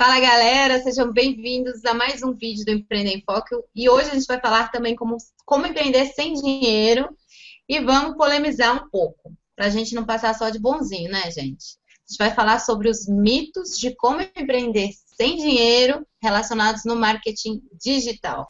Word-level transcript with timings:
Fala 0.00 0.18
galera, 0.18 0.82
sejam 0.82 1.12
bem-vindos 1.12 1.84
a 1.84 1.92
mais 1.92 2.22
um 2.22 2.32
vídeo 2.32 2.64
do 2.64 2.70
Empreender 2.70 3.10
em 3.10 3.22
Foco. 3.22 3.62
E 3.76 3.86
hoje 3.86 4.08
a 4.08 4.14
gente 4.14 4.24
vai 4.24 4.40
falar 4.40 4.72
também 4.72 4.96
como, 4.96 5.18
como 5.44 5.66
empreender 5.66 6.06
sem 6.06 6.32
dinheiro 6.32 7.14
e 7.68 7.80
vamos 7.80 8.16
polemizar 8.16 8.74
um 8.74 8.88
pouco, 8.88 9.30
para 9.54 9.66
a 9.66 9.68
gente 9.68 9.94
não 9.94 10.06
passar 10.06 10.34
só 10.34 10.48
de 10.48 10.58
bonzinho, 10.58 11.10
né, 11.10 11.30
gente? 11.30 11.76
A 11.86 12.08
gente 12.08 12.18
vai 12.18 12.30
falar 12.30 12.60
sobre 12.60 12.88
os 12.88 13.06
mitos 13.06 13.78
de 13.78 13.94
como 13.94 14.22
empreender 14.22 14.88
sem 15.18 15.36
dinheiro 15.36 16.06
relacionados 16.22 16.82
no 16.86 16.96
marketing 16.96 17.60
digital. 17.78 18.48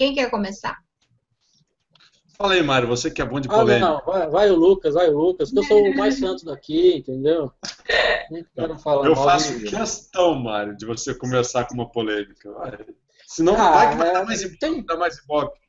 Quem 0.00 0.14
quer 0.14 0.30
começar? 0.30 0.78
Fala 2.38 2.54
aí, 2.54 2.62
Mário, 2.62 2.88
você 2.88 3.10
que 3.10 3.20
é 3.20 3.24
bom 3.26 3.38
de 3.38 3.48
polêmica. 3.48 3.86
Ah, 3.86 3.90
não, 3.90 4.02
vai, 4.06 4.30
vai, 4.30 4.50
o 4.50 4.56
Lucas, 4.56 4.94
vai 4.94 5.10
o 5.10 5.18
Lucas, 5.18 5.50
que 5.50 5.58
eu 5.58 5.62
sou 5.62 5.82
o 5.82 5.94
mais 5.94 6.18
santo 6.18 6.46
daqui, 6.46 6.96
entendeu? 6.96 7.52
Quero 8.56 8.78
falar 8.78 9.06
Eu 9.06 9.14
faço 9.14 9.60
questão, 9.60 10.36
Mário, 10.36 10.74
de 10.74 10.86
você 10.86 11.14
começar 11.14 11.66
com 11.66 11.74
uma 11.74 11.92
polêmica. 11.92 12.50
Vai. 12.50 12.78
Senão 13.26 13.52
ah, 13.56 13.72
vai 13.72 13.90
que 13.90 13.96
vai 13.98 14.08
é, 14.08 14.12
dar 14.14 14.24
mais, 14.24 14.58
tem, 14.58 14.82
dar 14.86 14.96
mais 14.96 15.18
ibope. 15.18 15.60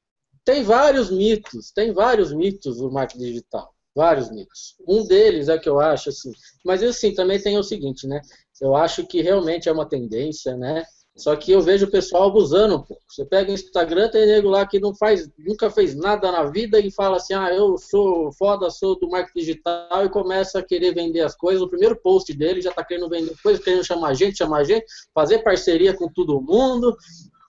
Tem 0.45 0.63
vários 0.63 1.11
mitos, 1.11 1.73
tem 1.73 1.91
vários 1.91 2.31
mitos 2.31 2.77
do 2.77 2.89
marketing 2.89 3.25
digital. 3.25 3.75
Vários 3.93 4.31
mitos. 4.31 4.77
Um 4.87 5.05
deles 5.05 5.49
é 5.49 5.57
que 5.57 5.67
eu 5.67 5.77
acho 5.77 6.07
assim. 6.07 6.31
Mas 6.63 6.81
assim, 6.81 7.13
também 7.13 7.37
tem 7.37 7.57
o 7.57 7.63
seguinte, 7.63 8.07
né? 8.07 8.21
Eu 8.61 8.77
acho 8.77 9.05
que 9.05 9.21
realmente 9.21 9.67
é 9.67 9.73
uma 9.73 9.89
tendência, 9.89 10.55
né? 10.55 10.85
Só 11.15 11.35
que 11.35 11.51
eu 11.51 11.61
vejo 11.61 11.85
o 11.85 11.91
pessoal 11.91 12.29
abusando 12.29 12.83
pouco. 12.83 13.01
Você 13.07 13.25
pega 13.25 13.51
o 13.51 13.53
Instagram, 13.53 14.09
tem 14.09 14.25
nego 14.25 14.49
lá 14.49 14.65
que 14.65 14.79
não 14.79 14.95
faz, 14.95 15.29
nunca 15.37 15.69
fez 15.69 15.93
nada 15.93 16.31
na 16.31 16.45
vida 16.45 16.79
e 16.79 16.89
fala 16.89 17.17
assim: 17.17 17.33
ah, 17.33 17.53
eu 17.53 17.77
sou 17.77 18.31
foda, 18.31 18.69
sou 18.69 18.97
do 18.97 19.09
marketing 19.09 19.39
digital 19.39 20.05
e 20.05 20.09
começa 20.09 20.59
a 20.59 20.63
querer 20.63 20.93
vender 20.93 21.21
as 21.21 21.35
coisas. 21.35 21.61
O 21.61 21.67
primeiro 21.67 21.97
post 21.97 22.33
dele 22.33 22.61
já 22.61 22.69
está 22.69 22.83
querendo 22.83 23.09
vender 23.09 23.35
coisas, 23.43 23.63
querendo 23.63 23.85
chamar 23.85 24.13
gente, 24.13 24.37
chamar 24.37 24.63
gente, 24.63 24.85
fazer 25.13 25.39
parceria 25.39 25.93
com 25.93 26.07
todo 26.07 26.41
mundo, 26.41 26.95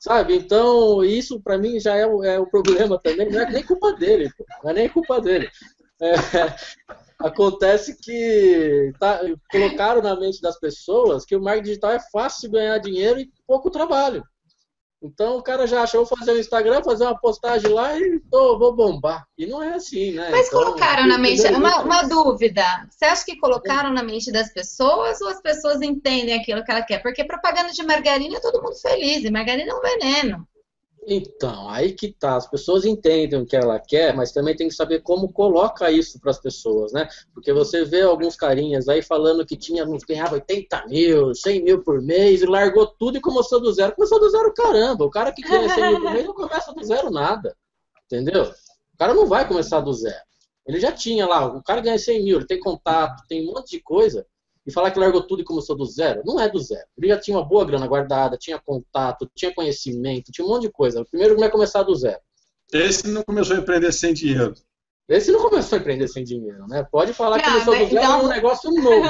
sabe? 0.01 0.35
Então, 0.37 1.05
isso 1.05 1.41
para 1.41 1.57
mim 1.57 1.79
já 1.79 1.95
é 1.95 2.07
o, 2.07 2.25
é 2.25 2.45
problema 2.47 2.99
também. 2.99 3.31
Não 3.31 3.41
é 3.41 3.51
nem 3.51 3.63
culpa 3.63 3.93
dele, 3.93 4.29
não 4.63 4.71
é 4.71 4.75
nem 4.75 4.89
culpa 4.89 5.21
dele. 5.21 5.49
É, 6.01 6.15
Acontece 7.25 7.97
que 8.01 8.93
tá, 8.99 9.21
colocaram 9.51 10.03
na 10.03 10.19
mente 10.19 10.41
das 10.41 10.59
pessoas 10.59 11.25
que 11.25 11.37
o 11.37 11.43
marketing 11.43 11.69
digital 11.69 11.93
é 11.93 12.01
fácil 12.13 12.51
ganhar 12.51 12.79
dinheiro 12.79 13.21
e 13.21 13.31
pouco 13.47 13.71
trabalho. 13.71 14.25
Então 15.03 15.37
o 15.37 15.43
cara 15.43 15.67
já 15.67 15.83
achou 15.83 16.07
fazer 16.07 16.33
um 16.33 16.39
Instagram, 16.39 16.81
fazer 16.83 17.05
uma 17.05 17.19
postagem 17.19 17.73
lá 17.73 17.99
e 17.99 18.21
tô, 18.31 18.57
vou 18.57 18.75
bombar. 18.75 19.27
E 19.37 19.47
não 19.47 19.61
é 19.61 19.75
assim, 19.75 20.13
né? 20.13 20.31
Mas 20.31 20.47
então, 20.47 20.63
colocaram 20.63 21.09
na 21.09 21.19
mente. 21.19 21.45
Uma, 21.49 21.81
uma, 21.81 22.03
dúvida. 22.03 22.63
Você 22.89 23.05
acha 23.05 23.25
que 23.25 23.37
colocaram 23.37 23.93
na 23.93 24.03
mente 24.03 24.31
das 24.31 24.53
pessoas 24.53 25.21
ou 25.21 25.29
as 25.29 25.43
pessoas 25.43 25.83
entendem 25.83 26.39
aquilo 26.39 26.63
que 26.65 26.71
ela 26.71 26.83
quer? 26.83 27.03
Porque 27.03 27.25
propaganda 27.25 27.73
de 27.73 27.83
margarina 27.83 28.37
é 28.37 28.41
todo 28.41 28.63
mundo 28.63 28.77
feliz, 28.77 29.25
e 29.25 29.31
margarina 29.31 29.73
é 29.73 29.75
um 29.75 29.81
veneno. 29.81 30.49
Então, 31.05 31.69
aí 31.69 31.93
que 31.93 32.13
tá. 32.13 32.37
As 32.37 32.49
pessoas 32.49 32.85
entendem 32.85 33.41
o 33.41 33.47
que 33.47 33.57
ela 33.57 33.79
quer, 33.79 34.15
mas 34.15 34.31
também 34.31 34.55
tem 34.55 34.69
que 34.69 34.75
saber 34.75 35.01
como 35.01 35.33
coloca 35.33 35.91
isso 35.91 36.21
para 36.21 36.31
as 36.31 36.41
pessoas, 36.41 36.93
né? 36.93 37.09
Porque 37.35 37.53
você 37.53 37.85
vê 37.85 38.03
alguns 38.03 38.37
carinhas 38.37 38.89
aí 38.89 39.03
falando 39.03 39.45
que 39.45 39.57
tinha, 39.57 39.85
ganhava 40.09 40.35
80 40.35 40.87
mil, 40.87 41.35
100 41.35 41.65
mil 41.65 41.83
por 41.83 42.01
mês, 42.01 42.43
e 42.43 42.47
largou 42.47 42.87
tudo 42.87 43.19
e 43.19 43.21
começou 43.21 43.61
do 43.61 43.73
zero. 43.73 43.95
Começou 43.95 44.21
do 44.21 44.31
zero, 44.31 44.55
caramba. 44.55 45.05
O 45.05 45.11
cara 45.11 45.33
que 45.33 45.43
ganha 45.43 45.69
100 45.69 45.89
mil 45.89 46.01
por 46.01 46.13
mês 46.13 46.27
não 46.27 46.35
começa 46.35 46.73
do 46.73 46.85
zero 46.85 47.11
nada. 47.11 47.57
Entendeu? 48.07 48.45
O 48.45 48.99
cara 48.99 49.13
não 49.13 49.27
vai 49.27 49.47
começar 49.47 49.81
do 49.81 49.93
zero. 49.93 50.23
Ele 50.65 50.79
já 50.79 50.93
tinha 50.93 51.27
lá, 51.27 51.47
o 51.47 51.63
cara 51.63 51.81
ganha 51.81 51.99
100 51.99 52.23
mil, 52.23 52.37
ele 52.37 52.47
tem 52.47 52.61
contato, 52.61 53.27
tem 53.27 53.43
um 53.43 53.53
monte 53.53 53.73
de 53.73 53.81
coisa 53.83 54.25
e 54.67 54.73
falar 54.73 54.91
que 54.91 54.99
largou 54.99 55.27
tudo 55.27 55.43
e 55.43 55.45
começou 55.45 55.77
do 55.77 55.85
zero, 55.85 56.23
não 56.25 56.39
é 56.39 56.49
do 56.49 56.59
zero. 56.61 56.87
Ele 56.97 57.09
já 57.09 57.19
tinha 57.19 57.37
uma 57.37 57.45
boa 57.45 57.65
grana 57.65 57.87
guardada, 57.87 58.37
tinha 58.37 58.59
contato, 58.59 59.29
tinha 59.35 59.53
conhecimento, 59.55 60.31
tinha 60.31 60.45
um 60.45 60.49
monte 60.49 60.63
de 60.63 60.71
coisa. 60.71 61.05
Primeiro 61.05 61.37
não 61.37 61.45
é 61.45 61.51
começar 61.51 61.83
do 61.83 61.95
zero. 61.95 62.21
Esse 62.73 63.09
não 63.09 63.23
começou 63.23 63.57
a 63.57 63.59
empreender 63.59 63.93
sem 63.93 64.15
dinheiro. 64.15 64.55
Esse 65.09 65.33
não 65.33 65.41
começou 65.41 65.77
a 65.77 65.81
empreender 65.81 66.09
sem 66.09 66.25
dinheiro, 66.25 66.67
né? 66.69 66.87
Pode 66.91 67.13
falar 67.13 67.41
que 67.41 67.51
começou 67.51 67.75
do 67.77 67.87
zero 67.87 67.97
então... 67.97 68.21
é 68.21 68.25
um 68.25 68.29
negócio 68.29 68.71
novo. 68.71 69.09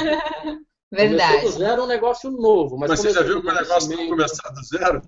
Verdade. 0.91 1.33
Começou 1.41 1.51
do 1.53 1.59
zero 1.59 1.81
é 1.81 1.85
um 1.85 1.89
negócio 1.89 2.31
novo. 2.31 2.77
Mas, 2.77 2.91
mas 2.91 3.01
você 3.01 3.11
já 3.13 3.23
viu 3.23 3.41
que 3.41 3.49
o 3.49 3.55
negócio 3.55 3.97
não 3.97 4.09
começar 4.09 4.49
do 4.51 4.65
zero? 4.65 5.03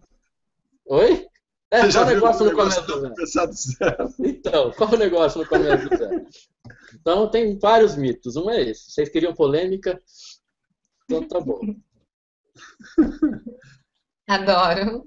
Oi? 0.87 1.27
É, 1.71 1.81
Você 1.81 1.91
já 1.91 2.05
viu 2.05 2.15
negócio 2.15 2.45
no 2.45 2.55
começo 2.55 2.83
do 2.83 3.27
zero? 3.27 3.49
do 3.49 3.57
zero? 3.57 4.15
Então, 4.21 4.71
qual 4.73 4.93
o 4.93 4.97
negócio 4.97 5.41
no 5.41 5.49
começo 5.49 5.89
do 5.89 5.97
zero? 5.97 6.27
Então, 6.95 7.29
tem 7.29 7.59
vários 7.59 7.97
mitos. 7.97 8.37
Um 8.37 8.49
é 8.49 8.63
esse. 8.63 8.93
Vocês 8.93 9.09
queriam 9.09 9.35
polêmica? 9.35 10.01
Então 11.05 11.27
tá 11.29 11.41
bom. 11.41 11.61
Adoro. 14.29 15.07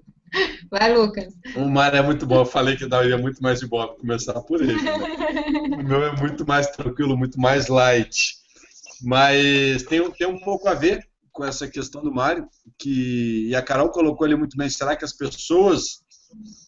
Vai, 0.70 0.94
Lucas. 0.94 1.34
O 1.56 1.68
mar 1.68 1.94
é 1.94 2.02
muito 2.02 2.26
bom. 2.26 2.40
Eu 2.40 2.46
falei 2.46 2.76
que 2.76 2.86
daria 2.86 3.18
muito 3.18 3.42
mais 3.42 3.60
de 3.60 3.68
boa 3.68 3.96
começar 3.96 4.40
por 4.42 4.62
ele. 4.62 4.82
Né? 4.82 4.92
O 5.80 5.84
meu 5.84 6.04
é 6.04 6.16
muito 6.16 6.46
mais 6.46 6.68
tranquilo, 6.68 7.18
muito 7.18 7.40
mais 7.40 7.68
light. 7.68 8.36
Mas 9.02 9.84
tem, 9.84 10.12
tem 10.12 10.28
um 10.28 10.40
pouco 10.40 10.68
a 10.68 10.74
ver 10.74 11.08
com 11.32 11.46
essa 11.46 11.68
questão 11.68 12.02
do 12.02 12.12
Mário, 12.12 12.48
que 12.80 13.48
e 13.48 13.56
a 13.56 13.62
Carol 13.62 13.90
colocou 13.90 14.26
ele 14.26 14.36
muito 14.36 14.58
bem. 14.58 14.70
Será 14.70 14.96
que 14.96 15.06
as 15.06 15.14
pessoas 15.14 16.02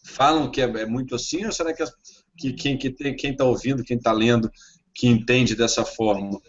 falam 0.04 0.50
que 0.50 0.60
é, 0.60 0.64
é 0.64 0.86
muito 0.86 1.14
assim, 1.14 1.44
ou 1.44 1.52
será 1.52 1.74
que, 1.74 1.82
as, 1.82 1.92
que 2.36 2.52
quem 2.52 2.78
que 2.78 2.88
tem, 2.88 3.14
quem 3.14 3.32
está 3.32 3.44
ouvindo, 3.44 3.84
quem 3.84 3.96
está 3.96 4.12
lendo, 4.12 4.50
que 4.94 5.08
entende 5.08 5.56
dessa 5.56 5.84
forma? 5.84 6.40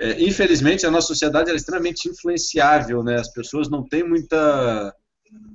É, 0.00 0.22
infelizmente, 0.22 0.86
a 0.86 0.90
nossa 0.90 1.08
sociedade 1.08 1.50
é 1.50 1.54
extremamente 1.54 2.08
influenciável, 2.08 3.02
né? 3.02 3.16
As 3.16 3.32
pessoas 3.32 3.68
não 3.68 3.82
têm 3.82 4.08
muita, 4.08 4.94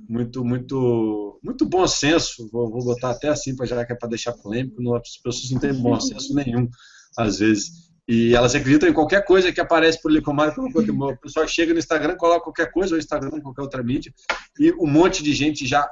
muito, 0.08 0.44
muito, 0.44 1.40
muito 1.42 1.64
bom 1.64 1.86
senso. 1.86 2.48
Vou, 2.52 2.70
vou 2.70 2.84
botar 2.84 3.10
até 3.10 3.28
assim, 3.28 3.56
já 3.64 3.84
que 3.86 3.92
é 3.92 3.96
para 3.96 4.08
deixar 4.08 4.32
polêmico. 4.32 4.82
Não, 4.82 4.94
as 4.96 5.16
pessoas 5.16 5.50
não 5.50 5.60
têm 5.60 5.72
bom 5.72 5.98
senso 5.98 6.34
nenhum, 6.34 6.68
às 7.16 7.38
vezes. 7.38 7.84
E 8.06 8.34
elas 8.34 8.54
acreditam 8.54 8.86
em 8.86 8.92
qualquer 8.92 9.24
coisa 9.24 9.50
que 9.50 9.60
aparece 9.60 10.00
por 10.00 10.12
como 10.22 10.42
a 10.42 10.48
o 10.48 11.16
pessoal 11.16 11.48
chega 11.48 11.72
no 11.72 11.78
Instagram, 11.78 12.16
coloca 12.16 12.44
qualquer 12.44 12.70
coisa, 12.70 12.94
ou 12.94 12.98
Instagram, 12.98 13.40
qualquer 13.40 13.62
outra 13.62 13.82
mídia, 13.82 14.12
e 14.60 14.72
um 14.74 14.86
monte 14.86 15.22
de 15.22 15.32
gente 15.32 15.66
já 15.66 15.88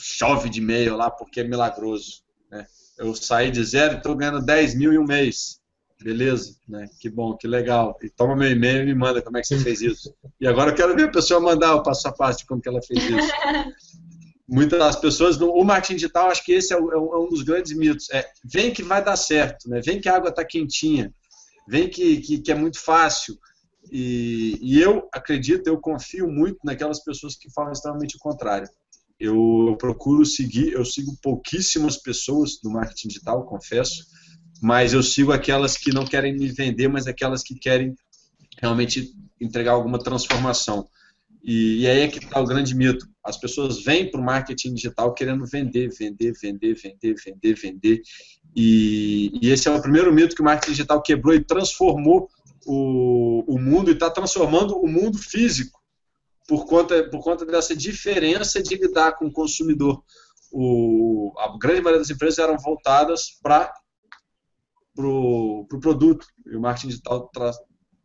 chove 0.00 0.48
de 0.48 0.60
e-mail 0.60 0.96
lá 0.96 1.10
porque 1.10 1.40
é 1.40 1.44
milagroso. 1.44 2.22
Né? 2.50 2.64
Eu 2.96 3.14
saí 3.16 3.50
de 3.50 3.64
zero 3.64 3.94
e 3.94 3.96
estou 3.96 4.14
ganhando 4.14 4.44
10 4.44 4.76
mil 4.76 4.92
em 4.92 4.98
um 4.98 5.04
mês. 5.04 5.60
Beleza, 6.04 6.54
né? 6.68 6.86
Que 7.00 7.08
bom, 7.08 7.34
que 7.34 7.48
legal. 7.48 7.96
E 8.02 8.10
toma 8.10 8.36
meu 8.36 8.50
e-mail 8.50 8.82
e 8.82 8.84
me 8.84 8.94
manda 8.94 9.22
como 9.22 9.38
é 9.38 9.40
que 9.40 9.46
você 9.46 9.58
fez 9.58 9.80
isso. 9.80 10.14
E 10.38 10.46
agora 10.46 10.70
eu 10.70 10.74
quero 10.74 10.94
ver 10.94 11.04
a 11.04 11.10
pessoa 11.10 11.40
mandar 11.40 11.74
o 11.76 11.82
passo 11.82 12.06
a 12.06 12.12
passo 12.12 12.40
de 12.40 12.46
como 12.46 12.60
que 12.60 12.68
ela 12.68 12.82
fez 12.82 13.02
isso. 13.02 13.32
Muitas 14.46 14.78
das 14.78 14.96
pessoas, 14.96 15.40
o 15.40 15.64
marketing 15.64 15.94
digital, 15.94 16.28
acho 16.28 16.44
que 16.44 16.52
esse 16.52 16.74
é, 16.74 16.76
o, 16.76 16.92
é 16.92 17.18
um 17.18 17.30
dos 17.30 17.42
grandes 17.42 17.74
mitos. 17.74 18.10
É, 18.10 18.28
vem 18.44 18.70
que 18.70 18.82
vai 18.82 19.02
dar 19.02 19.16
certo, 19.16 19.66
né? 19.66 19.80
Vem 19.80 19.98
que 19.98 20.06
a 20.06 20.16
água 20.16 20.28
está 20.28 20.44
quentinha, 20.44 21.10
vem 21.66 21.88
que, 21.88 22.18
que, 22.18 22.38
que, 22.38 22.52
é 22.52 22.54
muito 22.54 22.78
fácil. 22.78 23.38
E, 23.90 24.58
e 24.60 24.82
eu 24.82 25.08
acredito, 25.10 25.68
eu 25.68 25.80
confio 25.80 26.28
muito 26.28 26.58
naquelas 26.62 27.02
pessoas 27.02 27.34
que 27.34 27.50
falam 27.50 27.72
extremamente 27.72 28.16
o 28.16 28.20
contrário. 28.20 28.68
Eu, 29.18 29.68
eu 29.68 29.76
procuro 29.78 30.26
seguir, 30.26 30.72
eu 30.72 30.84
sigo 30.84 31.16
pouquíssimas 31.22 31.96
pessoas 31.96 32.60
do 32.62 32.70
marketing 32.70 33.08
digital, 33.08 33.46
confesso 33.46 34.04
mas 34.64 34.94
eu 34.94 35.02
sigo 35.02 35.30
aquelas 35.30 35.76
que 35.76 35.92
não 35.92 36.06
querem 36.06 36.32
me 36.34 36.48
vender, 36.48 36.88
mas 36.88 37.06
aquelas 37.06 37.42
que 37.42 37.54
querem 37.54 37.94
realmente 38.58 39.12
entregar 39.38 39.72
alguma 39.72 39.98
transformação. 39.98 40.88
E, 41.44 41.82
e 41.82 41.86
aí 41.86 42.00
é 42.00 42.08
que 42.08 42.18
está 42.18 42.40
o 42.40 42.46
grande 42.46 42.74
mito. 42.74 43.06
As 43.22 43.36
pessoas 43.36 43.84
vêm 43.84 44.10
para 44.10 44.18
o 44.18 44.24
marketing 44.24 44.72
digital 44.72 45.12
querendo 45.12 45.44
vender, 45.44 45.90
vender, 45.90 46.32
vender, 46.40 46.74
vender, 46.76 47.14
vender, 47.22 47.54
vender. 47.54 48.02
E, 48.56 49.38
e, 49.42 49.50
esse 49.50 49.68
é 49.68 49.70
o 49.70 49.82
primeiro 49.82 50.10
mito 50.14 50.34
que 50.34 50.40
o 50.40 50.44
marketing 50.46 50.72
digital 50.72 51.02
quebrou 51.02 51.34
e 51.34 51.44
transformou 51.44 52.30
o, 52.64 53.44
o 53.46 53.60
mundo 53.60 53.90
e 53.90 53.92
está 53.92 54.08
transformando 54.08 54.78
o 54.78 54.88
mundo 54.88 55.18
físico 55.18 55.78
por 56.48 56.64
conta, 56.64 57.04
por 57.10 57.22
conta 57.22 57.44
dessa 57.44 57.76
diferença 57.76 58.62
de 58.62 58.76
lidar 58.76 59.12
com 59.12 59.26
o 59.26 59.32
consumidor. 59.32 60.02
O, 60.50 61.34
a 61.38 61.58
grande 61.58 61.82
maioria 61.82 61.98
das 61.98 62.10
empresas 62.10 62.38
eram 62.38 62.56
voltadas 62.56 63.38
para 63.42 63.70
para 64.94 65.06
o 65.06 65.66
pro 65.68 65.80
produto. 65.80 66.26
E 66.46 66.56
o 66.56 66.60
marketing 66.60 66.88
digital 66.88 67.28
tra 67.28 67.50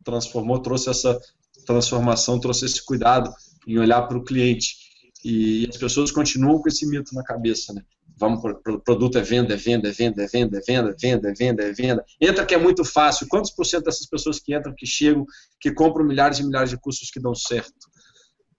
transformou, 0.04 0.60
trouxe 0.60 0.88
essa 0.88 1.18
transformação, 1.66 2.40
trouxe 2.40 2.64
esse 2.64 2.84
cuidado 2.84 3.32
em 3.66 3.78
olhar 3.78 4.02
para 4.02 4.18
o 4.18 4.24
cliente. 4.24 4.76
E 5.24 5.66
as 5.68 5.76
pessoas 5.76 6.10
continuam 6.10 6.60
com 6.60 6.68
esse 6.68 6.86
mito 6.86 7.14
na 7.14 7.22
cabeça, 7.22 7.72
né? 7.72 7.82
Vamos 8.18 8.42
o 8.44 8.78
produto 8.80 9.16
é 9.16 9.22
venda, 9.22 9.54
é 9.54 9.56
venda, 9.56 9.88
é 9.88 9.92
venda, 9.92 10.22
é 10.22 10.26
venda, 10.26 10.58
é 10.58 10.60
venda, 10.60 10.90
é 10.90 10.94
venda, 10.94 11.30
é 11.30 11.32
venda, 11.32 11.62
é 11.62 11.72
venda. 11.72 12.04
Entra 12.20 12.44
que 12.44 12.54
é 12.54 12.58
muito 12.58 12.84
fácil. 12.84 13.26
Quantos 13.28 13.50
por 13.50 13.64
cento 13.64 13.84
dessas 13.84 14.06
pessoas 14.06 14.38
que 14.38 14.54
entram, 14.54 14.74
que 14.76 14.86
chegam, 14.86 15.24
que 15.58 15.72
compram 15.72 16.04
milhares 16.04 16.38
e 16.38 16.44
milhares 16.44 16.70
de 16.70 16.78
cursos 16.78 17.10
que 17.10 17.20
dão 17.20 17.34
certo? 17.34 17.72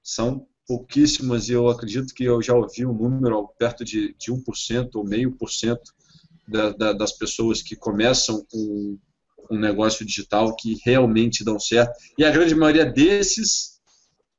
São 0.04 0.48
pouquíssimas, 0.68 1.50
e 1.50 1.54
eu 1.54 1.68
acredito 1.70 2.14
que 2.14 2.24
eu 2.24 2.42
já 2.42 2.56
ouvi 2.56 2.86
um 2.86 2.94
número 2.94 3.48
perto 3.60 3.84
de, 3.84 4.16
de 4.18 4.32
1% 4.32 4.90
ou 4.96 5.04
meio 5.04 5.32
por 5.36 5.52
cento 5.52 5.92
das 6.52 7.14
pessoas 7.14 7.62
que 7.62 7.76
começam 7.76 8.46
um, 8.54 8.98
um 9.50 9.60
negócio 9.60 10.06
digital 10.06 10.56
que 10.56 10.80
realmente 10.86 11.44
dão 11.44 11.60
certo. 11.60 11.94
E 12.18 12.24
a 12.24 12.32
grande 12.32 12.56
maioria 12.56 12.86
desses 12.86 13.80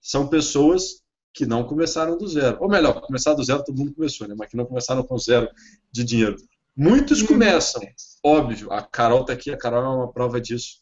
são 0.00 0.28
pessoas 0.28 1.02
que 1.32 1.46
não 1.46 1.64
começaram 1.64 2.18
do 2.18 2.26
zero. 2.28 2.58
Ou 2.60 2.68
melhor, 2.68 3.00
começar 3.00 3.34
do 3.34 3.42
zero 3.42 3.64
todo 3.64 3.78
mundo 3.78 3.94
começou, 3.94 4.28
né? 4.28 4.34
mas 4.36 4.48
que 4.48 4.56
não 4.56 4.66
começaram 4.66 5.02
com 5.02 5.16
zero 5.18 5.48
de 5.90 6.04
dinheiro. 6.04 6.36
Muitos 6.76 7.20
uhum. 7.20 7.28
começam, 7.28 7.82
óbvio. 8.22 8.72
A 8.72 8.82
Carol 8.82 9.22
está 9.22 9.32
aqui, 9.32 9.50
a 9.50 9.56
Carol 9.56 9.82
é 9.82 9.96
uma 9.96 10.12
prova 10.12 10.40
disso. 10.40 10.80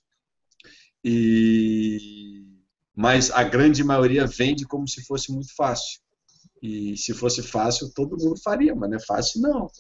E 1.04 2.46
mas 2.94 3.30
a 3.30 3.42
grande 3.42 3.82
maioria 3.82 4.26
vende 4.26 4.66
como 4.66 4.86
se 4.86 5.02
fosse 5.04 5.32
muito 5.32 5.54
fácil. 5.54 6.00
E 6.62 6.96
se 6.96 7.14
fosse 7.14 7.42
fácil, 7.42 7.90
todo 7.94 8.18
mundo 8.18 8.38
faria, 8.42 8.74
mas 8.74 8.90
não 8.90 8.96
é 8.98 9.00
fácil 9.00 9.40
não. 9.40 9.70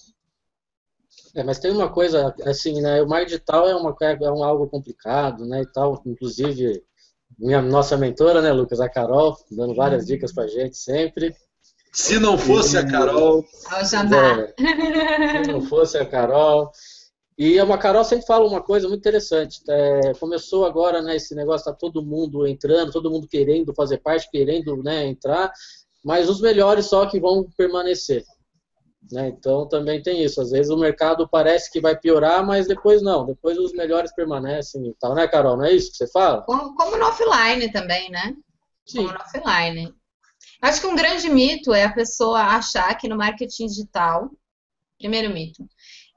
É, 1.34 1.42
mas 1.42 1.58
tem 1.58 1.70
uma 1.70 1.88
coisa, 1.88 2.34
assim, 2.44 2.80
né, 2.80 3.02
o 3.02 3.08
marketing 3.08 3.30
digital 3.32 3.68
é, 3.68 3.74
uma, 3.74 3.96
é 4.00 4.30
um 4.32 4.42
algo 4.42 4.66
complicado, 4.68 5.46
né, 5.46 5.62
e 5.62 5.66
tal, 5.66 6.02
inclusive 6.04 6.82
minha 7.38 7.62
nossa 7.62 7.96
mentora, 7.96 8.42
né, 8.42 8.52
Lucas, 8.52 8.80
a 8.80 8.88
Carol, 8.88 9.36
dando 9.50 9.74
várias 9.74 10.06
dicas 10.06 10.32
pra 10.32 10.46
gente 10.46 10.76
sempre. 10.76 11.34
Se 11.92 12.18
não 12.18 12.36
fosse 12.36 12.76
e, 12.76 12.78
a 12.78 12.86
Carol. 12.86 13.44
É, 14.60 15.44
se 15.44 15.50
não 15.52 15.62
fosse 15.62 15.98
a 15.98 16.04
Carol. 16.04 16.70
E 17.38 17.58
a 17.58 17.78
Carol 17.78 18.04
sempre 18.04 18.26
fala 18.26 18.46
uma 18.46 18.62
coisa 18.62 18.86
muito 18.86 19.00
interessante. 19.00 19.60
É, 19.68 20.12
começou 20.20 20.66
agora, 20.66 21.00
né, 21.00 21.16
esse 21.16 21.34
negócio, 21.34 21.64
tá 21.64 21.72
todo 21.72 22.04
mundo 22.04 22.46
entrando, 22.46 22.92
todo 22.92 23.10
mundo 23.10 23.26
querendo 23.26 23.74
fazer 23.74 23.98
parte, 23.98 24.30
querendo 24.30 24.76
né, 24.82 25.06
entrar, 25.06 25.50
mas 26.04 26.28
os 26.28 26.40
melhores 26.40 26.86
só 26.86 27.06
que 27.06 27.18
vão 27.18 27.48
permanecer. 27.56 28.24
Né? 29.10 29.28
Então 29.28 29.68
também 29.68 30.02
tem 30.02 30.22
isso. 30.22 30.40
Às 30.40 30.50
vezes 30.50 30.70
o 30.70 30.76
mercado 30.76 31.28
parece 31.28 31.70
que 31.70 31.80
vai 31.80 31.96
piorar, 31.96 32.44
mas 32.44 32.66
depois 32.66 33.02
não. 33.02 33.24
Depois 33.26 33.58
os 33.58 33.72
melhores 33.72 34.12
permanecem 34.14 34.86
e 34.86 34.94
tal, 34.94 35.14
né, 35.14 35.26
Carol? 35.26 35.56
Não 35.56 35.64
é 35.64 35.72
isso 35.72 35.90
que 35.90 35.96
você 35.96 36.06
fala? 36.08 36.42
Como, 36.42 36.74
como 36.74 36.96
no 36.96 37.06
offline 37.06 37.70
também, 37.72 38.10
né? 38.10 38.34
Sim. 38.86 39.06
Como 39.06 39.12
no 39.12 39.20
offline. 39.20 39.94
Acho 40.62 40.80
que 40.80 40.86
um 40.86 40.96
grande 40.96 41.28
mito 41.30 41.72
é 41.72 41.84
a 41.84 41.92
pessoa 41.92 42.40
achar 42.40 42.94
que 42.96 43.08
no 43.08 43.16
marketing 43.16 43.66
digital, 43.66 44.30
primeiro 44.98 45.32
mito, 45.32 45.66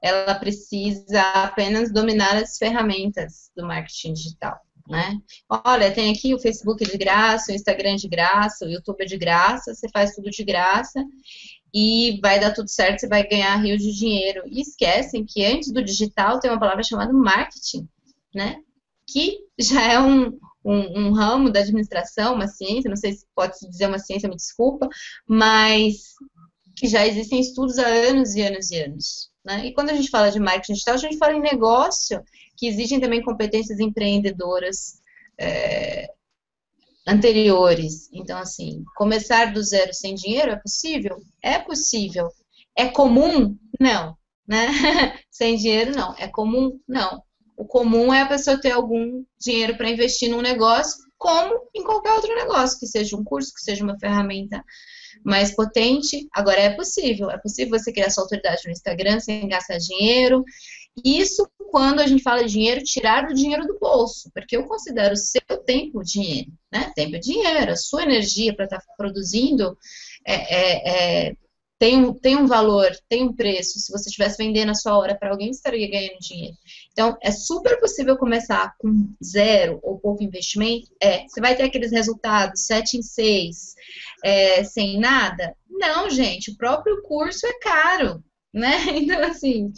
ela 0.02 0.34
precisa 0.34 1.22
apenas 1.34 1.90
dominar 1.90 2.36
as 2.36 2.58
ferramentas 2.58 3.50
do 3.56 3.66
marketing 3.66 4.12
digital. 4.12 4.60
Né? 4.86 5.18
Olha, 5.48 5.90
tem 5.90 6.12
aqui 6.12 6.34
o 6.34 6.38
Facebook 6.38 6.84
de 6.84 6.98
graça, 6.98 7.50
o 7.50 7.54
Instagram 7.54 7.96
de 7.96 8.06
graça, 8.06 8.66
o 8.66 8.68
YouTube 8.68 9.00
é 9.00 9.06
de 9.06 9.16
graça, 9.16 9.74
você 9.74 9.88
faz 9.88 10.14
tudo 10.14 10.28
de 10.28 10.44
graça 10.44 11.02
e 11.74 12.20
vai 12.22 12.38
dar 12.38 12.54
tudo 12.54 12.68
certo, 12.68 13.00
você 13.00 13.08
vai 13.08 13.26
ganhar 13.26 13.56
rios 13.56 13.82
de 13.82 13.92
dinheiro. 13.92 14.44
E 14.46 14.60
esquecem 14.60 15.26
que 15.26 15.44
antes 15.44 15.72
do 15.72 15.82
digital 15.82 16.38
tem 16.38 16.48
uma 16.48 16.60
palavra 16.60 16.84
chamada 16.84 17.12
marketing, 17.12 17.88
né? 18.32 18.60
Que 19.08 19.40
já 19.58 19.82
é 19.92 19.98
um, 19.98 20.38
um, 20.64 21.08
um 21.08 21.12
ramo 21.12 21.50
da 21.50 21.60
administração, 21.60 22.34
uma 22.34 22.46
ciência, 22.46 22.88
não 22.88 22.96
sei 22.96 23.12
se 23.12 23.26
pode 23.34 23.58
se 23.58 23.68
dizer 23.68 23.88
uma 23.88 23.98
ciência, 23.98 24.28
me 24.28 24.36
desculpa, 24.36 24.88
mas 25.26 26.14
que 26.76 26.86
já 26.86 27.04
existem 27.04 27.40
estudos 27.40 27.76
há 27.78 27.86
anos 27.86 28.36
e 28.36 28.42
anos 28.42 28.70
e 28.70 28.78
anos. 28.78 29.30
Né? 29.44 29.66
E 29.66 29.74
quando 29.74 29.90
a 29.90 29.94
gente 29.94 30.10
fala 30.10 30.30
de 30.30 30.38
marketing 30.38 30.74
digital, 30.74 30.94
a 30.94 30.98
gente 30.98 31.18
fala 31.18 31.34
em 31.34 31.40
negócio, 31.40 32.22
que 32.56 32.68
exigem 32.68 33.00
também 33.00 33.20
competências 33.20 33.80
empreendedoras 33.80 35.00
é, 35.38 36.08
anteriores. 37.06 38.08
Então, 38.12 38.38
assim, 38.38 38.82
começar 38.96 39.52
do 39.52 39.62
zero 39.62 39.92
sem 39.92 40.14
dinheiro 40.14 40.52
é 40.52 40.56
possível? 40.56 41.18
É 41.42 41.58
possível. 41.58 42.28
É 42.76 42.86
comum? 42.88 43.56
Não. 43.80 44.16
Né? 44.46 44.66
sem 45.30 45.56
dinheiro, 45.56 45.92
não. 45.96 46.14
É 46.18 46.28
comum? 46.28 46.78
Não. 46.88 47.22
O 47.56 47.64
comum 47.64 48.12
é 48.12 48.22
a 48.22 48.28
pessoa 48.28 48.60
ter 48.60 48.72
algum 48.72 49.24
dinheiro 49.38 49.76
para 49.76 49.88
investir 49.88 50.28
num 50.28 50.40
negócio, 50.42 51.04
como 51.16 51.68
em 51.74 51.84
qualquer 51.84 52.12
outro 52.12 52.34
negócio, 52.34 52.78
que 52.78 52.86
seja 52.86 53.16
um 53.16 53.22
curso, 53.22 53.54
que 53.54 53.60
seja 53.62 53.84
uma 53.84 53.98
ferramenta 53.98 54.62
mais 55.24 55.54
potente. 55.54 56.26
Agora 56.32 56.60
é 56.60 56.70
possível, 56.70 57.30
é 57.30 57.38
possível 57.38 57.78
você 57.78 57.92
criar 57.92 58.10
sua 58.10 58.24
autoridade 58.24 58.62
no 58.66 58.72
Instagram 58.72 59.20
sem 59.20 59.46
gastar 59.48 59.78
dinheiro. 59.78 60.44
Isso 61.02 61.48
quando 61.70 62.00
a 62.00 62.06
gente 62.06 62.22
fala 62.22 62.44
de 62.44 62.52
dinheiro, 62.52 62.84
tirar 62.84 63.24
o 63.24 63.34
dinheiro 63.34 63.66
do 63.66 63.78
bolso, 63.80 64.30
porque 64.32 64.56
eu 64.56 64.64
considero 64.64 65.14
o 65.14 65.16
seu 65.16 65.42
tempo 65.66 66.04
dinheiro, 66.04 66.52
né? 66.72 66.92
Tempo 66.94 67.16
é 67.16 67.18
dinheiro, 67.18 67.72
a 67.72 67.76
sua 67.76 68.04
energia 68.04 68.54
para 68.54 68.66
estar 68.66 68.78
tá 68.78 68.84
produzindo 68.96 69.76
é, 70.24 70.34
é, 70.34 71.26
é, 71.28 71.36
tem, 71.78 71.98
um, 71.98 72.14
tem 72.14 72.36
um 72.36 72.46
valor, 72.46 72.90
tem 73.08 73.24
um 73.24 73.34
preço. 73.34 73.80
Se 73.80 73.90
você 73.90 74.08
estivesse 74.08 74.38
vendendo 74.38 74.70
a 74.70 74.74
sua 74.74 74.96
hora 74.96 75.16
para 75.16 75.30
alguém, 75.30 75.52
você 75.52 75.58
estaria 75.58 75.90
ganhando 75.90 76.18
dinheiro. 76.20 76.56
Então, 76.92 77.16
é 77.20 77.32
super 77.32 77.78
possível 77.80 78.16
começar 78.16 78.74
com 78.78 79.12
zero 79.22 79.80
ou 79.82 79.98
pouco 79.98 80.22
investimento. 80.22 80.86
É, 81.02 81.26
você 81.26 81.40
vai 81.40 81.56
ter 81.56 81.64
aqueles 81.64 81.90
resultados, 81.90 82.66
7 82.66 82.98
em 82.98 83.02
6, 83.02 83.74
é, 84.24 84.64
sem 84.64 84.98
nada? 84.98 85.56
Não, 85.68 86.08
gente, 86.08 86.52
o 86.52 86.56
próprio 86.56 87.02
curso 87.02 87.46
é 87.46 87.58
caro, 87.58 88.22
né? 88.52 88.76
Então, 88.94 89.20
assim, 89.24 89.72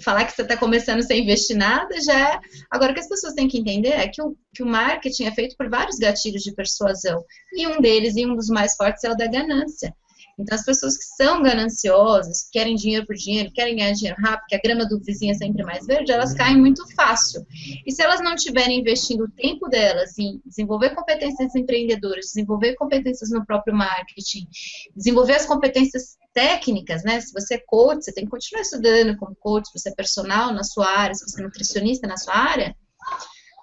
falar 0.00 0.24
que 0.24 0.32
você 0.32 0.42
está 0.42 0.56
começando 0.56 1.02
sem 1.02 1.22
investir 1.22 1.56
nada 1.56 2.00
já 2.00 2.34
é. 2.34 2.40
Agora, 2.70 2.92
o 2.92 2.94
que 2.94 3.00
as 3.00 3.08
pessoas 3.08 3.34
têm 3.34 3.48
que 3.48 3.58
entender 3.58 3.90
é 3.90 4.08
que 4.08 4.22
o, 4.22 4.36
que 4.54 4.62
o 4.62 4.66
marketing 4.66 5.24
é 5.24 5.32
feito 5.32 5.56
por 5.56 5.68
vários 5.68 5.98
gatilhos 5.98 6.42
de 6.42 6.54
persuasão. 6.54 7.22
E 7.52 7.66
um 7.66 7.80
deles, 7.80 8.16
e 8.16 8.26
um 8.26 8.34
dos 8.34 8.48
mais 8.48 8.74
fortes, 8.76 9.04
é 9.04 9.10
o 9.10 9.16
da 9.16 9.26
ganância. 9.26 9.94
Então, 10.38 10.54
as 10.54 10.64
pessoas 10.64 10.98
que 10.98 11.04
são 11.04 11.42
gananciosas, 11.42 12.48
querem 12.52 12.74
dinheiro 12.74 13.06
por 13.06 13.16
dinheiro, 13.16 13.50
querem 13.52 13.76
ganhar 13.76 13.92
dinheiro 13.92 14.20
rápido, 14.20 14.46
que 14.48 14.54
a 14.54 14.60
grama 14.62 14.86
do 14.86 15.00
vizinho 15.00 15.32
é 15.32 15.34
sempre 15.34 15.64
mais 15.64 15.86
verde, 15.86 16.12
elas 16.12 16.34
caem 16.34 16.58
muito 16.58 16.84
fácil. 16.94 17.46
E 17.86 17.90
se 17.90 18.02
elas 18.02 18.20
não 18.20 18.34
estiverem 18.34 18.80
investindo 18.80 19.24
o 19.24 19.30
tempo 19.30 19.66
delas 19.68 20.18
em 20.18 20.40
desenvolver 20.44 20.94
competências 20.94 21.54
empreendedoras, 21.54 22.26
desenvolver 22.26 22.74
competências 22.74 23.30
no 23.30 23.46
próprio 23.46 23.74
marketing, 23.74 24.46
desenvolver 24.94 25.36
as 25.36 25.46
competências 25.46 26.18
técnicas, 26.34 27.02
né? 27.02 27.18
Se 27.18 27.32
você 27.32 27.54
é 27.54 27.62
coach, 27.66 28.04
você 28.04 28.12
tem 28.12 28.24
que 28.24 28.30
continuar 28.30 28.60
estudando 28.60 29.16
como 29.16 29.34
coach, 29.36 29.68
se 29.68 29.78
você 29.78 29.88
é 29.88 29.94
personal 29.94 30.52
na 30.52 30.62
sua 30.62 30.86
área, 30.86 31.14
se 31.14 31.26
você 31.26 31.40
é 31.40 31.44
nutricionista 31.44 32.06
na 32.06 32.18
sua 32.18 32.36
área, 32.36 32.76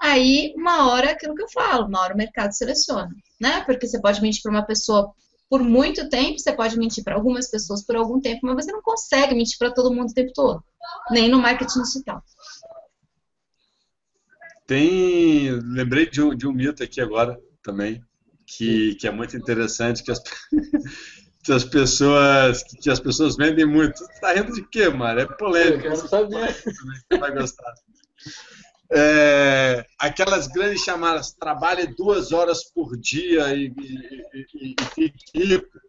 aí 0.02 0.54
uma 0.58 0.90
hora 0.90 1.12
aquilo 1.12 1.36
que 1.36 1.44
eu 1.44 1.50
falo, 1.50 1.86
uma 1.86 2.02
hora 2.02 2.16
o 2.16 2.18
mercado 2.18 2.52
seleciona, 2.52 3.10
né? 3.40 3.62
Porque 3.64 3.88
você 3.88 4.02
pode 4.02 4.20
mentir 4.22 4.42
para 4.42 4.52
uma 4.52 4.66
pessoa 4.66 5.14
por 5.54 5.62
muito 5.62 6.10
tempo, 6.10 6.40
você 6.40 6.52
pode 6.52 6.76
mentir 6.80 7.04
para 7.04 7.14
algumas 7.14 7.48
pessoas 7.48 7.86
por 7.86 7.96
algum 7.96 8.20
tempo, 8.20 8.40
mas 8.42 8.66
você 8.66 8.72
não 8.72 8.82
consegue 8.82 9.36
mentir 9.36 9.56
para 9.60 9.72
todo 9.72 9.94
mundo 9.94 10.10
o 10.10 10.14
tempo 10.16 10.32
todo, 10.34 10.64
nem 11.12 11.30
no 11.30 11.38
marketing 11.38 11.84
digital. 11.84 12.24
Tem, 14.66 15.52
lembrei 15.52 16.10
de 16.10 16.24
um, 16.24 16.36
de 16.36 16.48
um 16.48 16.52
mito 16.52 16.82
aqui 16.82 17.00
agora 17.00 17.40
também, 17.62 18.04
que, 18.48 18.96
que 18.96 19.08
é 19.08 19.12
muito 19.12 19.38
interessante, 19.38 20.02
que 20.02 20.12
as, 20.12 20.24
que 21.46 21.54
as 21.54 21.64
pessoas 21.64 22.64
que 22.64 22.90
as 22.90 23.00
pessoas 23.00 23.36
vendem 23.36 23.68
muito. 23.68 23.96
Você 23.96 24.22
tá 24.22 24.34
rindo 24.34 24.54
de 24.54 24.68
quê, 24.70 24.90
mano? 24.90 25.20
É 25.20 25.28
polêmico. 25.28 25.86
Eu 25.86 25.92
quero 25.92 26.08
saber. 26.08 26.52
Você 26.52 27.20
vai 27.20 27.32
gostar 27.32 27.74
é, 28.96 29.86
aquelas 30.00 30.48
grandes 30.48 30.82
chamadas, 30.82 31.34
trabalhe 31.34 31.88
duas 31.88 32.32
horas 32.32 32.64
por 32.72 32.96
dia 32.98 33.54
e, 33.56 33.74
e, 33.76 34.46
e, 34.54 34.76
e 34.78 34.86
fique 34.94 35.24
rico. 35.36 35.80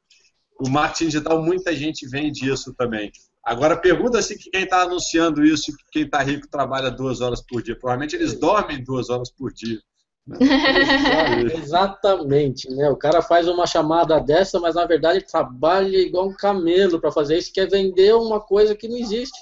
O 0.58 0.68
marketing 0.68 1.06
digital, 1.06 1.42
muita 1.42 1.74
gente 1.74 2.08
vende 2.08 2.48
isso 2.50 2.72
também. 2.74 3.12
Agora, 3.44 3.76
pergunta-se 3.76 4.38
quem 4.38 4.62
está 4.62 4.82
anunciando 4.82 5.44
isso 5.44 5.70
e 5.70 5.74
quem 5.92 6.04
está 6.04 6.22
rico 6.22 6.48
trabalha 6.48 6.90
duas 6.90 7.20
horas 7.20 7.42
por 7.42 7.62
dia. 7.62 7.76
Provavelmente 7.76 8.16
eles 8.16 8.38
dormem 8.38 8.82
duas 8.82 9.10
horas 9.10 9.30
por 9.30 9.52
dia. 9.52 9.78
Né? 10.26 10.38
Exatamente, 11.58 12.70
né? 12.70 12.88
O 12.88 12.96
cara 12.96 13.20
faz 13.20 13.46
uma 13.46 13.66
chamada 13.66 14.18
dessa, 14.18 14.58
mas 14.58 14.76
na 14.76 14.86
verdade 14.86 15.26
trabalha 15.26 15.98
igual 15.98 16.28
um 16.28 16.34
camelo 16.34 16.98
para 16.98 17.12
fazer 17.12 17.36
isso, 17.36 17.52
quer 17.52 17.68
vender 17.68 18.14
uma 18.14 18.40
coisa 18.40 18.74
que 18.74 18.88
não 18.88 18.96
existe. 18.96 19.38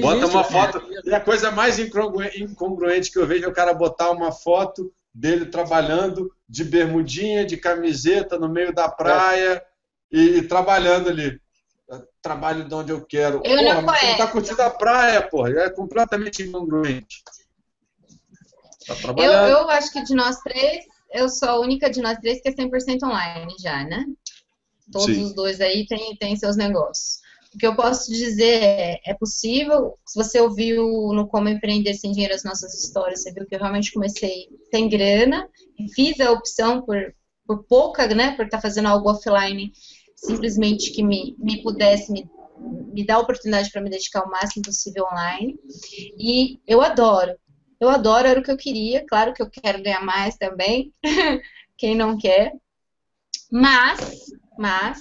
Bota 0.00 0.26
uma 0.26 0.44
foto. 0.44 0.82
E 1.04 1.14
a 1.14 1.20
coisa 1.20 1.50
mais 1.50 1.78
incongruente 1.78 3.10
que 3.10 3.18
eu 3.18 3.26
vejo 3.26 3.44
é 3.44 3.48
o 3.48 3.52
cara 3.52 3.74
botar 3.74 4.10
uma 4.10 4.32
foto 4.32 4.92
dele 5.12 5.46
trabalhando 5.46 6.34
de 6.48 6.64
bermudinha, 6.64 7.44
de 7.44 7.56
camiseta 7.56 8.38
no 8.38 8.48
meio 8.48 8.74
da 8.74 8.88
praia 8.88 9.54
é. 9.54 9.66
e, 10.10 10.38
e, 10.38 10.48
trabalhando 10.48 11.08
ali. 11.08 11.40
Trabalho 12.20 12.66
de 12.66 12.74
onde 12.74 12.90
eu 12.90 13.04
quero. 13.04 13.42
Eu 13.44 13.58
porra, 13.58 13.82
não 13.82 13.82
você 13.82 14.06
não 14.06 14.16
tá 14.16 14.26
curtindo 14.26 14.62
a 14.62 14.70
praia, 14.70 15.22
porra. 15.22 15.50
É 15.50 15.70
completamente 15.70 16.42
incongruente. 16.42 17.22
Tá 18.86 18.94
eu, 19.16 19.32
eu 19.32 19.70
acho 19.70 19.92
que 19.92 20.02
de 20.02 20.14
nós 20.14 20.38
três, 20.40 20.84
eu 21.12 21.28
sou 21.28 21.48
a 21.48 21.60
única 21.60 21.90
de 21.90 22.00
nós 22.00 22.18
três 22.18 22.40
que 22.40 22.48
é 22.48 22.52
100% 22.52 23.02
online 23.02 23.54
já, 23.60 23.84
né? 23.84 24.06
Todos 24.90 25.14
Sim. 25.14 25.24
os 25.24 25.34
dois 25.34 25.60
aí 25.60 25.86
têm, 25.86 26.16
têm 26.16 26.36
seus 26.36 26.56
negócios. 26.56 27.23
O 27.54 27.58
que 27.58 27.66
eu 27.66 27.76
posso 27.76 28.10
dizer 28.10 28.62
é, 28.62 29.00
é 29.06 29.14
possível. 29.14 29.96
Se 30.06 30.16
você 30.16 30.40
ouviu 30.40 31.12
no 31.12 31.28
Como 31.28 31.48
Empreender 31.48 31.94
Sem 31.94 32.12
Dinheiro 32.12 32.34
as 32.34 32.42
nossas 32.42 32.74
histórias, 32.74 33.22
você 33.22 33.32
viu 33.32 33.46
que 33.46 33.54
eu 33.54 33.60
realmente 33.60 33.92
comecei 33.92 34.48
sem 34.70 34.88
grana 34.88 35.48
e 35.78 35.92
fiz 35.92 36.18
a 36.20 36.32
opção 36.32 36.82
por 36.82 37.14
por 37.46 37.64
pouca, 37.64 38.06
né, 38.08 38.34
por 38.36 38.46
estar 38.46 38.58
tá 38.58 38.62
fazendo 38.62 38.88
algo 38.88 39.10
offline, 39.10 39.72
simplesmente 40.16 40.92
que 40.92 41.02
me, 41.02 41.36
me 41.38 41.62
pudesse 41.62 42.10
me, 42.10 42.28
me 42.92 43.04
dar 43.06 43.16
a 43.16 43.20
oportunidade 43.20 43.70
para 43.70 43.82
me 43.82 43.90
dedicar 43.90 44.24
o 44.24 44.30
máximo 44.30 44.62
possível 44.62 45.04
online. 45.12 45.58
E 46.18 46.58
eu 46.66 46.80
adoro. 46.80 47.36
Eu 47.80 47.88
adoro, 47.88 48.26
era 48.26 48.40
o 48.40 48.42
que 48.42 48.50
eu 48.50 48.56
queria. 48.56 49.04
Claro 49.06 49.34
que 49.34 49.42
eu 49.42 49.50
quero 49.50 49.82
ganhar 49.82 50.04
mais 50.04 50.36
também. 50.36 50.92
Quem 51.76 51.94
não 51.94 52.16
quer? 52.16 52.52
Mas, 53.50 54.00
mas, 54.56 55.00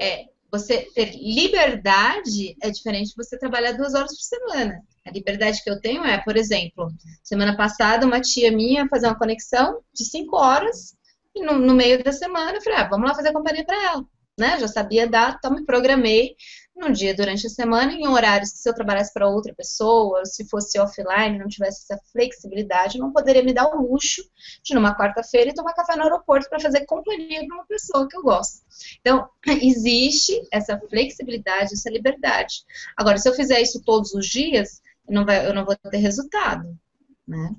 é, 0.00 0.26
você 0.50 0.88
ter 0.94 1.12
liberdade 1.16 2.56
é 2.62 2.70
diferente 2.70 3.10
de 3.10 3.16
você 3.16 3.38
trabalhar 3.38 3.72
duas 3.72 3.94
horas 3.94 4.16
por 4.16 4.22
semana. 4.22 4.82
A 5.06 5.10
liberdade 5.10 5.62
que 5.62 5.70
eu 5.70 5.80
tenho 5.80 6.04
é, 6.04 6.18
por 6.18 6.36
exemplo, 6.36 6.90
semana 7.22 7.56
passada 7.56 8.06
uma 8.06 8.20
tia 8.20 8.50
minha 8.50 8.88
fazer 8.88 9.06
uma 9.06 9.18
conexão 9.18 9.80
de 9.92 10.04
cinco 10.04 10.36
horas 10.36 10.96
e 11.34 11.42
no, 11.42 11.58
no 11.58 11.74
meio 11.74 12.02
da 12.02 12.12
semana 12.12 12.58
eu 12.58 12.62
falei, 12.62 12.78
ah, 12.78 12.88
vamos 12.88 13.08
lá 13.08 13.14
fazer 13.14 13.32
companhia 13.32 13.64
para 13.64 13.82
ela. 13.84 14.04
Né? 14.38 14.58
Já 14.60 14.68
sabia 14.68 15.08
dar, 15.08 15.36
então 15.36 15.50
me 15.50 15.64
programei 15.64 16.36
num 16.78 16.92
dia 16.92 17.14
durante 17.14 17.46
a 17.46 17.50
semana, 17.50 17.92
em 17.92 18.06
horários 18.06 18.52
que 18.52 18.58
se 18.58 18.68
eu 18.68 18.74
trabalhasse 18.74 19.12
para 19.12 19.28
outra 19.28 19.52
pessoa, 19.54 20.24
se 20.24 20.48
fosse 20.48 20.78
offline, 20.78 21.38
não 21.38 21.48
tivesse 21.48 21.82
essa 21.82 22.00
flexibilidade, 22.12 22.98
não 22.98 23.12
poderia 23.12 23.42
me 23.42 23.52
dar 23.52 23.66
o 23.66 23.82
luxo 23.82 24.22
de, 24.62 24.74
numa 24.74 24.96
quarta-feira, 24.96 25.52
tomar 25.52 25.74
café 25.74 25.96
no 25.96 26.04
aeroporto 26.04 26.48
para 26.48 26.60
fazer 26.60 26.86
companhia 26.86 27.46
para 27.46 27.56
uma 27.56 27.66
pessoa 27.66 28.08
que 28.08 28.16
eu 28.16 28.22
gosto. 28.22 28.64
Então, 29.00 29.28
existe 29.60 30.40
essa 30.52 30.78
flexibilidade, 30.88 31.74
essa 31.74 31.90
liberdade. 31.90 32.64
Agora, 32.96 33.18
se 33.18 33.28
eu 33.28 33.34
fizer 33.34 33.60
isso 33.60 33.82
todos 33.82 34.14
os 34.14 34.26
dias, 34.26 34.80
eu 35.08 35.14
não, 35.14 35.24
vai, 35.24 35.46
eu 35.46 35.54
não 35.54 35.64
vou 35.64 35.76
ter 35.76 35.98
resultado, 35.98 36.78
né? 37.26 37.54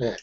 É. 0.00 0.16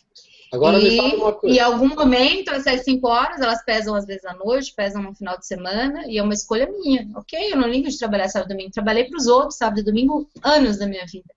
Agora 0.54 0.80
e, 0.80 0.84
me 0.84 0.98
fala 0.98 1.16
uma 1.16 1.34
coisa. 1.34 1.56
Em 1.56 1.60
algum 1.60 1.90
momento, 1.90 2.52
essas 2.52 2.84
cinco 2.84 3.08
horas, 3.08 3.42
elas 3.42 3.64
pesam 3.64 3.96
às 3.96 4.06
vezes 4.06 4.26
à 4.26 4.34
noite, 4.34 4.74
pesam 4.74 5.02
no 5.02 5.14
final 5.14 5.38
de 5.38 5.46
semana, 5.46 6.04
e 6.08 6.18
é 6.18 6.24
uma 6.24 6.34
escolha 6.34 6.70
minha, 6.70 7.10
ok? 7.16 7.52
Eu 7.52 7.58
não 7.58 7.68
ligo 7.68 7.90
de 7.90 7.98
trabalhar 7.98 8.30
sábado 8.30 8.52
e 8.52 8.54
domingo. 8.54 8.72
Trabalhei 8.72 9.06
para 9.06 9.18
os 9.18 9.28
outros, 9.28 9.58
sábado 9.58 9.80
e 9.80 9.84
domingo, 9.84 10.30
anos 10.44 10.78
da 10.78 10.88
minha 10.88 11.06
vida, 11.06 11.28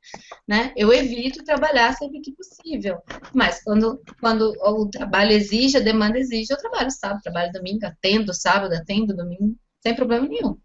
né? 0.46 0.72
Eu 0.76 0.92
evito 0.92 1.44
trabalhar 1.44 1.92
sempre 1.94 2.20
que 2.20 2.32
possível. 2.32 2.98
Mas 3.34 3.62
quando, 3.62 4.00
quando 4.20 4.52
o 4.62 4.86
trabalho 4.88 5.32
exige, 5.32 5.78
a 5.78 5.80
demanda 5.80 6.18
exige, 6.18 6.52
eu 6.52 6.58
trabalho 6.58 6.90
sábado, 6.90 7.22
trabalho 7.22 7.52
domingo, 7.52 7.86
atendo 7.86 8.32
sábado, 8.32 8.74
atendo 8.74 9.16
domingo, 9.16 9.56
sem 9.82 9.94
problema 9.94 10.28
nenhum 10.28 10.56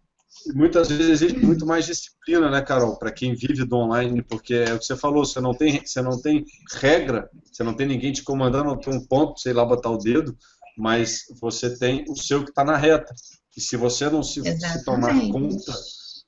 muitas 0.54 0.88
vezes 0.88 1.22
existe 1.22 1.38
muito 1.38 1.66
mais 1.66 1.86
disciplina, 1.86 2.50
né, 2.50 2.60
Carol, 2.60 2.96
para 2.96 3.12
quem 3.12 3.34
vive 3.34 3.64
do 3.64 3.76
online, 3.76 4.22
porque 4.22 4.54
é 4.54 4.74
o 4.74 4.78
que 4.78 4.84
você 4.84 4.96
falou, 4.96 5.24
você 5.24 5.40
não 5.40 5.54
tem, 5.54 5.84
você 5.84 6.02
não 6.02 6.20
tem 6.20 6.44
regra, 6.72 7.30
você 7.50 7.62
não 7.62 7.74
tem 7.74 7.86
ninguém 7.86 8.12
te 8.12 8.22
comandando, 8.22 8.78
tem 8.78 8.94
um 8.94 9.04
ponto, 9.04 9.40
sei 9.40 9.52
lá, 9.52 9.64
botar 9.64 9.90
o 9.90 9.98
dedo, 9.98 10.36
mas 10.76 11.24
você 11.40 11.76
tem 11.76 12.04
o 12.08 12.16
seu 12.16 12.44
que 12.44 12.50
está 12.50 12.64
na 12.64 12.76
reta. 12.76 13.14
E 13.56 13.60
se 13.60 13.76
você 13.76 14.10
não 14.10 14.22
se, 14.22 14.42
se, 14.42 14.84
tomar 14.84 15.14
conta, 15.30 15.72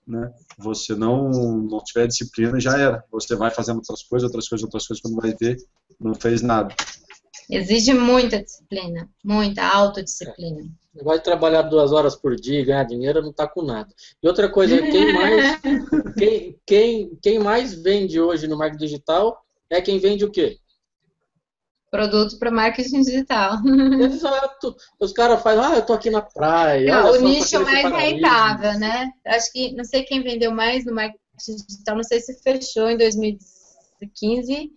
né, 0.06 0.30
você 0.56 0.94
não, 0.94 1.28
não 1.30 1.82
tiver 1.82 2.06
disciplina, 2.06 2.60
já 2.60 2.78
era. 2.78 3.04
Você 3.10 3.34
vai 3.34 3.50
fazendo 3.50 3.78
outras 3.78 4.02
coisas, 4.04 4.26
outras 4.28 4.48
coisas, 4.48 4.64
outras 4.64 4.86
coisas, 4.86 5.02
quando 5.02 5.20
vai 5.20 5.34
ver, 5.34 5.56
não 6.00 6.14
fez 6.14 6.42
nada. 6.42 6.74
Exige 7.48 7.94
muita 7.94 8.42
disciplina, 8.42 9.08
muita 9.24 9.64
autodisciplina. 9.64 10.62
É. 10.96 11.04
Vai 11.04 11.20
trabalhar 11.20 11.62
duas 11.62 11.92
horas 11.92 12.16
por 12.16 12.34
dia 12.34 12.60
e 12.60 12.64
ganhar 12.64 12.84
dinheiro 12.84 13.22
não 13.22 13.30
está 13.30 13.46
com 13.46 13.62
nada. 13.62 13.88
E 14.22 14.26
outra 14.26 14.48
coisa, 14.48 14.80
quem 14.80 15.12
mais, 15.12 15.60
quem, 16.18 16.58
quem, 16.66 17.18
quem 17.22 17.38
mais 17.38 17.74
vende 17.74 18.20
hoje 18.20 18.48
no 18.48 18.56
marketing 18.56 18.84
digital 18.84 19.44
é 19.70 19.80
quem 19.80 19.98
vende 19.98 20.24
o 20.24 20.30
quê? 20.30 20.58
Produto 21.90 22.38
para 22.38 22.50
marketing 22.50 23.02
digital. 23.02 23.58
Exato. 24.00 24.74
Os 24.98 25.12
caras 25.12 25.40
fazem, 25.42 25.64
ah, 25.64 25.76
eu 25.76 25.86
tô 25.86 25.92
aqui 25.92 26.10
na 26.10 26.22
praia. 26.22 27.02
Não, 27.02 27.12
o 27.12 27.20
nicho 27.20 27.62
mais 27.62 27.92
rentável, 27.92 28.78
né? 28.78 29.10
Acho 29.24 29.52
que, 29.52 29.72
não 29.72 29.84
sei 29.84 30.02
quem 30.02 30.22
vendeu 30.22 30.50
mais 30.50 30.84
no 30.84 30.94
marketing 30.94 31.20
digital, 31.68 31.96
não 31.96 32.02
sei 32.02 32.20
se 32.20 32.42
fechou 32.42 32.90
em 32.90 32.96
2015 32.96 34.75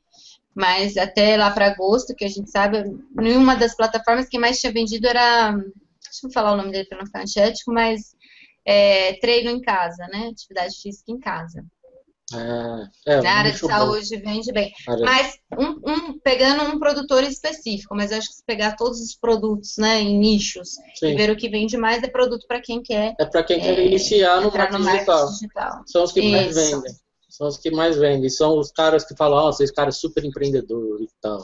mas 0.59 0.97
até 0.97 1.37
lá 1.37 1.49
para 1.51 1.67
agosto, 1.67 2.13
que 2.13 2.25
a 2.25 2.27
gente 2.27 2.51
sabe, 2.51 2.83
nenhuma 3.15 3.55
das 3.55 3.73
plataformas 3.73 4.27
que 4.27 4.37
mais 4.37 4.59
tinha 4.59 4.73
vendido 4.73 5.07
era, 5.07 5.51
deixa 5.51 6.27
eu 6.27 6.31
falar 6.33 6.51
o 6.51 6.57
nome 6.57 6.73
dele 6.73 6.83
para 6.83 6.97
não 6.97 7.05
ficar 7.05 7.21
antiético, 7.21 7.71
mas 7.71 8.13
é, 8.65 9.13
treino 9.21 9.51
em 9.51 9.61
casa, 9.61 10.05
né? 10.11 10.27
Atividade 10.29 10.75
física 10.81 11.13
em 11.13 11.17
casa. 11.17 11.63
É, 12.33 13.13
é, 13.13 13.21
Na 13.21 13.31
área 13.35 13.53
de 13.53 13.57
saúde 13.57 14.17
bom. 14.17 14.31
vende 14.31 14.51
bem. 14.51 14.73
Área... 14.85 15.05
Mas 15.05 15.39
um, 15.57 15.79
um, 15.89 16.19
pegando 16.19 16.63
um 16.63 16.77
produtor 16.77 17.23
específico, 17.23 17.95
mas 17.95 18.11
acho 18.11 18.27
que 18.27 18.35
se 18.35 18.43
pegar 18.45 18.75
todos 18.75 18.99
os 18.99 19.15
produtos 19.15 19.77
né, 19.77 20.01
em 20.01 20.19
nichos 20.19 20.71
Sim. 20.95 21.07
e 21.07 21.15
ver 21.15 21.29
o 21.29 21.37
que 21.37 21.47
vende 21.47 21.77
mais 21.77 22.03
é 22.03 22.09
produto 22.09 22.45
para 22.45 22.59
quem 22.59 22.83
quer. 22.83 23.15
É 23.17 23.25
para 23.25 23.43
quem 23.43 23.61
é, 23.61 23.61
quer 23.61 23.79
iniciar 23.79 24.41
no 24.41 24.51
marketing, 24.51 24.73
no 24.73 24.79
marketing 24.83 25.05
digital. 25.05 25.31
digital. 25.31 25.83
São 25.85 26.03
os 26.03 26.11
que 26.11 26.19
Isso. 26.19 26.31
mais 26.31 26.53
vendem 26.53 26.93
são 27.39 27.47
os 27.47 27.57
que 27.57 27.71
mais 27.71 27.95
vendem. 27.95 28.29
São 28.29 28.59
os 28.59 28.69
caras 28.69 29.05
que 29.05 29.15
falam, 29.15 29.39
ó, 29.39 29.47
oh, 29.47 29.53
vocês 29.53 29.71
caras 29.71 29.97
super 29.97 30.25
empreendedores 30.25 31.09
e 31.09 31.21
tal. 31.21 31.41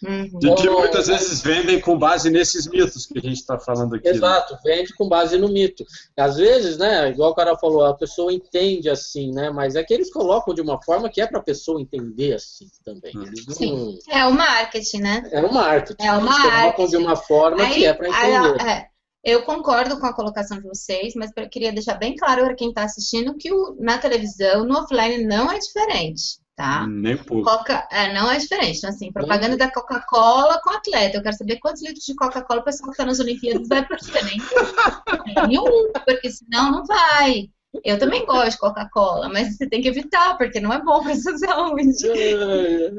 Uhum. 0.00 0.38
De 0.38 0.54
que 0.54 0.70
muitas 0.70 1.08
vezes 1.08 1.40
vendem 1.42 1.80
com 1.80 1.98
base 1.98 2.30
nesses 2.30 2.68
mitos 2.68 3.06
que 3.06 3.18
a 3.18 3.22
gente 3.22 3.38
está 3.38 3.58
falando 3.58 3.94
aqui. 3.94 4.08
Né? 4.08 4.14
Exato, 4.14 4.54
né? 4.54 4.60
vende 4.64 4.94
com 4.94 5.08
base 5.08 5.36
no 5.36 5.48
mito. 5.48 5.84
Às 6.16 6.36
vezes, 6.36 6.76
né, 6.78 7.10
igual 7.10 7.30
o 7.30 7.34
cara 7.34 7.56
falou, 7.56 7.84
a 7.84 7.94
pessoa 7.94 8.32
entende 8.32 8.88
assim, 8.88 9.32
né, 9.32 9.50
mas 9.50 9.74
é 9.74 9.82
que 9.82 9.92
eles 9.92 10.12
colocam 10.12 10.54
de 10.54 10.60
uma 10.60 10.80
forma 10.82 11.08
que 11.08 11.20
é 11.20 11.26
para 11.26 11.40
a 11.40 11.42
pessoa 11.42 11.80
entender 11.80 12.34
assim 12.34 12.68
também. 12.84 13.12
Uhum. 13.16 13.32
Sim, 13.50 13.98
é 14.08 14.24
o 14.24 14.32
marketing, 14.32 14.98
né? 14.98 15.28
É 15.32 15.40
o 15.40 15.52
marketing. 15.52 16.06
É 16.06 16.12
o 16.12 16.22
marketing. 16.22 16.46
Eles 16.46 16.60
colocam 16.60 16.86
de 16.86 16.96
uma 16.96 17.16
forma 17.16 17.62
Aí, 17.64 17.74
que 17.74 17.84
é 17.84 17.92
para 17.92 18.08
entender. 18.08 18.62
Aí, 18.62 18.68
é. 18.68 18.97
Eu 19.28 19.42
concordo 19.42 20.00
com 20.00 20.06
a 20.06 20.14
colocação 20.14 20.56
de 20.56 20.66
vocês, 20.66 21.12
mas 21.14 21.30
eu 21.36 21.50
queria 21.50 21.70
deixar 21.70 21.96
bem 21.96 22.16
claro 22.16 22.46
para 22.46 22.54
quem 22.54 22.70
está 22.70 22.84
assistindo 22.84 23.36
que 23.36 23.52
o, 23.52 23.76
na 23.78 23.98
televisão, 23.98 24.64
no 24.64 24.78
offline, 24.78 25.26
não 25.26 25.52
é 25.52 25.58
diferente, 25.58 26.40
tá? 26.56 26.86
Nem 26.86 27.14
pouco. 27.14 27.44
Coca, 27.44 27.86
é, 27.92 28.10
não 28.14 28.30
é 28.30 28.38
diferente. 28.38 28.78
Então, 28.78 28.88
assim, 28.88 29.12
propaganda 29.12 29.54
da 29.58 29.70
Coca-Cola 29.70 30.58
com 30.64 30.70
atleta. 30.70 31.18
Eu 31.18 31.22
quero 31.22 31.36
saber 31.36 31.58
quantos 31.58 31.82
litros 31.82 32.06
de 32.06 32.14
Coca-Cola 32.14 32.62
o 32.62 32.64
pessoal 32.64 32.88
que 32.88 32.94
está 32.94 33.04
nas 33.04 33.20
Olimpíadas 33.20 33.68
vai 33.68 33.86
perceber. 33.86 34.24
Nem 34.24 34.38
nenhum, 35.46 35.92
porque 36.06 36.30
senão 36.30 36.72
não 36.72 36.86
vai. 36.86 37.50
Eu 37.84 37.98
também 37.98 38.24
gosto 38.24 38.52
de 38.52 38.58
Coca-Cola, 38.58 39.28
mas 39.28 39.58
você 39.58 39.68
tem 39.68 39.82
que 39.82 39.88
evitar, 39.88 40.38
porque 40.38 40.58
não 40.58 40.72
é 40.72 40.82
bom 40.82 41.02
para 41.02 41.14
sua 41.16 41.36
saúde. 41.38 41.84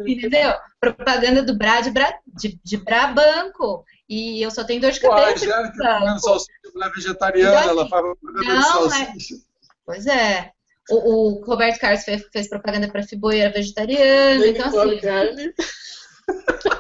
Entendeu? 0.06 0.54
Propaganda 0.80 1.42
do 1.42 1.58
Bra 1.58 1.82
de, 1.82 1.90
Bra, 1.90 2.14
de, 2.28 2.60
de 2.64 2.78
Brabanco. 2.78 3.84
E 4.10 4.42
eu 4.42 4.50
só 4.50 4.64
tenho 4.64 4.82
dor 4.82 4.92
de 4.92 5.00
cabeça. 5.00 5.22
Pô, 5.22 5.54
a 5.54 5.60
Angélica 5.60 6.00
comendo 6.00 6.20
salsicha, 6.20 6.52
ela 6.76 6.86
é 6.86 6.90
vegetariana, 6.90 7.50
então, 7.50 7.60
assim, 7.60 7.70
ela 7.70 7.90
faz 7.90 8.02
propaganda 8.02 8.56
de 8.56 8.64
salsicha. 8.64 9.36
É... 9.36 9.38
Pois 9.86 10.08
é. 10.08 10.52
O, 10.90 10.96
o, 10.96 11.46
Roberto 11.46 11.80
Carlos 11.80 12.04
fez, 12.04 12.24
fez 12.34 12.50
propaganda 12.50 12.92
para 12.92 13.04
Fibo 13.04 13.32
e 13.32 13.40
era 13.40 13.54
vegetariano. 13.54 14.46
então, 14.46 14.68
assim, 14.68 15.00
carne. 15.00 15.54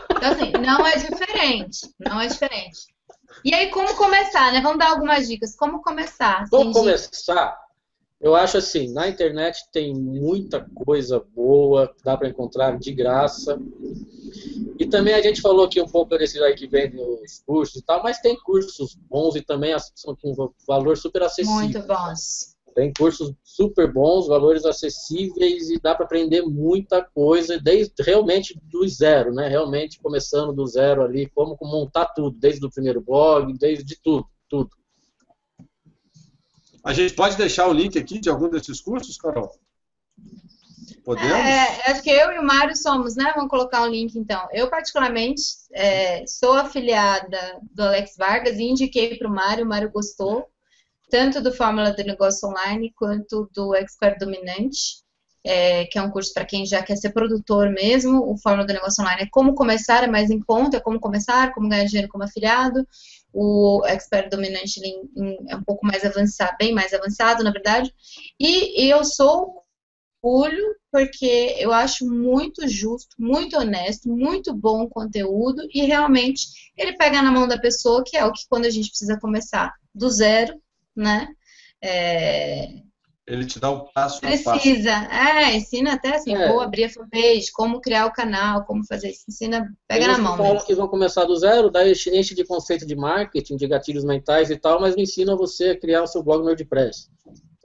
então, 0.09 0.31
assim, 0.31 0.51
não 0.53 0.87
é 0.87 0.97
diferente. 0.97 1.93
Não 1.99 2.19
é 2.19 2.25
diferente. 2.25 2.87
E 3.45 3.53
aí, 3.53 3.69
como 3.69 3.95
começar, 3.95 4.51
né? 4.51 4.61
Vamos 4.61 4.79
dar 4.79 4.89
algumas 4.89 5.27
dicas. 5.27 5.55
Como 5.55 5.83
começar? 5.83 6.45
Vamos 6.49 6.75
começar 6.75 7.55
eu 8.21 8.35
acho 8.35 8.57
assim, 8.57 8.91
na 8.91 9.07
internet 9.07 9.63
tem 9.71 9.95
muita 9.95 10.65
coisa 10.85 11.23
boa, 11.33 11.93
dá 12.03 12.17
para 12.17 12.27
encontrar 12.27 12.77
de 12.77 12.91
graça. 12.91 13.57
E 14.77 14.85
também 14.85 15.13
a 15.13 15.21
gente 15.21 15.41
falou 15.41 15.65
aqui 15.65 15.81
um 15.81 15.87
pouco 15.87 16.17
desses 16.17 16.41
aí 16.41 16.53
que 16.53 16.67
vendem 16.67 17.01
os 17.01 17.41
cursos 17.45 17.77
e 17.77 17.85
tal, 17.85 18.03
mas 18.03 18.19
tem 18.19 18.37
cursos 18.41 18.97
bons 19.09 19.35
e 19.35 19.41
também 19.41 19.73
são 19.95 20.15
com 20.15 20.51
valor 20.67 20.97
super 20.97 21.23
acessível. 21.23 21.55
Muito 21.55 21.81
bons. 21.83 22.57
Tem 22.75 22.91
cursos 22.93 23.33
super 23.43 23.91
bons, 23.91 24.27
valores 24.27 24.65
acessíveis 24.65 25.69
e 25.69 25.79
dá 25.79 25.95
para 25.95 26.05
aprender 26.05 26.41
muita 26.43 27.03
coisa 27.03 27.59
desde 27.59 27.93
realmente 27.99 28.59
do 28.69 28.87
zero, 28.87 29.33
né? 29.33 29.47
Realmente 29.47 29.99
começando 29.99 30.53
do 30.53 30.65
zero 30.67 31.03
ali, 31.03 31.29
como 31.29 31.57
montar 31.61 32.05
tudo, 32.13 32.37
desde 32.37 32.65
o 32.65 32.69
primeiro 32.69 33.01
blog, 33.01 33.53
desde 33.57 33.97
tudo, 34.01 34.25
tudo. 34.47 34.69
A 36.89 36.93
gente 36.93 37.13
pode 37.13 37.37
deixar 37.37 37.67
o 37.67 37.71
link 37.71 37.99
aqui 37.99 38.19
de 38.19 38.31
algum 38.31 38.49
desses 38.49 38.81
cursos, 38.81 39.15
Carol? 39.15 39.51
Podemos? 41.05 41.31
É, 41.31 41.91
acho 41.91 42.01
que 42.01 42.09
eu 42.09 42.31
e 42.31 42.39
o 42.39 42.43
Mário 42.43 42.75
somos, 42.75 43.15
né? 43.15 43.31
Vamos 43.35 43.51
colocar 43.51 43.83
o 43.83 43.85
um 43.85 43.89
link 43.89 44.15
então. 44.15 44.47
Eu, 44.51 44.71
particularmente, 44.71 45.39
é, 45.71 46.25
sou 46.25 46.53
afiliada 46.53 47.59
do 47.71 47.83
Alex 47.83 48.15
Vargas 48.17 48.57
e 48.57 48.63
indiquei 48.63 49.15
para 49.15 49.27
o 49.27 49.31
Mário, 49.31 49.65
o 49.65 49.69
Mário 49.69 49.91
gostou, 49.91 50.47
tanto 51.11 51.43
do 51.43 51.53
Fórmula 51.53 51.91
do 51.91 52.03
Negócio 52.03 52.49
Online 52.49 52.91
quanto 52.95 53.47
do 53.53 53.75
Expert 53.75 54.17
Dominante. 54.17 55.07
É, 55.41 55.85
que 55.85 55.97
é 55.97 56.01
um 56.01 56.09
curso 56.09 56.33
para 56.33 56.43
quem 56.43 56.65
já 56.65 56.81
quer 56.81 56.97
ser 56.97 57.11
produtor 57.11 57.69
mesmo. 57.69 58.29
O 58.29 58.35
Fórmula 58.39 58.65
do 58.65 58.73
Negócio 58.73 59.03
Online 59.03 59.21
é 59.21 59.29
como 59.31 59.53
começar, 59.53 60.03
é 60.03 60.07
mais 60.07 60.31
em 60.31 60.39
conta, 60.39 60.77
é 60.77 60.79
como 60.81 60.99
começar, 60.99 61.53
como 61.53 61.69
ganhar 61.69 61.85
dinheiro 61.85 62.09
como 62.09 62.23
afiliado. 62.23 62.85
O 63.33 63.83
Expert 63.85 64.29
Dominante 64.29 64.81
é 65.47 65.55
um 65.55 65.63
pouco 65.63 65.85
mais 65.85 66.03
avançado, 66.03 66.57
bem 66.57 66.73
mais 66.73 66.93
avançado, 66.93 67.43
na 67.43 67.51
verdade. 67.51 67.93
E 68.39 68.89
eu 68.89 69.03
sou 69.03 69.63
orgulho 70.21 70.75
porque 70.91 71.55
eu 71.57 71.71
acho 71.71 72.05
muito 72.05 72.67
justo, 72.67 73.15
muito 73.17 73.55
honesto, 73.57 74.09
muito 74.09 74.53
bom 74.53 74.83
o 74.83 74.89
conteúdo 74.89 75.67
e 75.73 75.85
realmente 75.85 76.47
ele 76.75 76.97
pega 76.97 77.21
na 77.21 77.31
mão 77.31 77.47
da 77.47 77.59
pessoa, 77.59 78.03
que 78.03 78.17
é 78.17 78.25
o 78.25 78.31
que 78.31 78.47
quando 78.49 78.65
a 78.65 78.69
gente 78.69 78.89
precisa 78.89 79.19
começar 79.19 79.73
do 79.93 80.09
zero, 80.09 80.59
né? 80.95 81.27
É, 81.81 82.81
ele 83.29 83.45
te 83.45 83.59
dá 83.59 83.69
o 83.69 83.85
passo 83.93 84.19
Precisa. 84.19 84.49
a 84.49 84.53
passo. 84.53 84.63
Precisa. 84.67 84.91
É, 84.91 85.55
ensina 85.55 85.93
até 85.93 86.15
assim, 86.15 86.33
É. 86.35 86.47
vou 86.51 86.59
abrir 86.59 86.85
a 86.85 86.89
fanpage, 86.89 87.51
como 87.53 87.79
criar 87.79 88.07
o 88.07 88.11
canal, 88.11 88.65
como 88.65 88.85
fazer 88.85 89.09
isso. 89.11 89.25
Ensina, 89.29 89.71
pega 89.87 90.05
Eles 90.05 90.17
na 90.17 90.23
mão. 90.23 90.35
falam 90.37 90.53
mesmo. 90.53 90.67
que 90.67 90.75
vão 90.75 90.87
começar 90.87 91.25
do 91.25 91.35
zero, 91.37 91.69
daí 91.69 91.91
enche 91.91 92.33
de 92.35 92.43
conceito 92.43 92.85
de 92.85 92.95
marketing, 92.95 93.55
de 93.55 93.67
gatilhos 93.67 94.03
mentais 94.03 94.49
e 94.49 94.57
tal, 94.57 94.81
mas 94.81 94.95
não 94.95 95.03
ensina 95.03 95.35
você 95.35 95.69
a 95.69 95.79
criar 95.79 96.03
o 96.03 96.07
seu 96.07 96.23
blog 96.23 96.39
no 96.39 96.47
WordPress. 96.47 97.07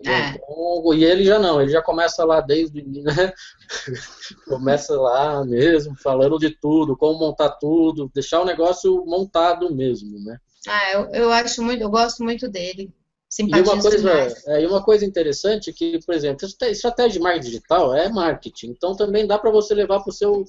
É. 0.06 0.30
Então, 0.30 0.92
e 0.92 1.02
ele 1.02 1.24
já 1.24 1.38
não, 1.38 1.62
ele 1.62 1.70
já 1.70 1.80
começa 1.80 2.24
lá 2.24 2.40
desde 2.42 2.82
né? 2.82 3.32
começa 4.46 4.94
lá 5.00 5.44
mesmo, 5.44 5.94
falando 5.96 6.38
de 6.38 6.50
tudo, 6.50 6.96
como 6.96 7.18
montar 7.18 7.50
tudo, 7.50 8.10
deixar 8.14 8.40
o 8.40 8.44
negócio 8.44 9.04
montado 9.06 9.74
mesmo, 9.74 10.18
né? 10.22 10.36
Ah, 10.68 10.92
eu, 10.92 11.06
eu 11.12 11.32
acho 11.32 11.62
muito, 11.62 11.82
eu 11.82 11.90
gosto 11.90 12.22
muito 12.22 12.48
dele. 12.48 12.92
E 13.34 13.42
Simpatizo 13.42 13.72
uma 13.72 13.82
coisa, 13.82 13.98
demais. 13.98 14.46
é, 14.46 14.62
e 14.62 14.66
uma 14.66 14.82
coisa 14.82 15.04
interessante 15.04 15.70
é 15.70 15.72
que, 15.72 15.98
por 16.04 16.14
exemplo, 16.14 16.46
estratégia 16.46 17.12
de 17.14 17.20
marketing 17.20 17.46
digital 17.46 17.94
é 17.94 18.08
marketing, 18.08 18.68
então 18.68 18.94
também 18.94 19.26
dá 19.26 19.38
para 19.38 19.50
você 19.50 19.74
levar 19.74 20.00
para 20.00 20.10
o 20.10 20.14
seu 20.14 20.44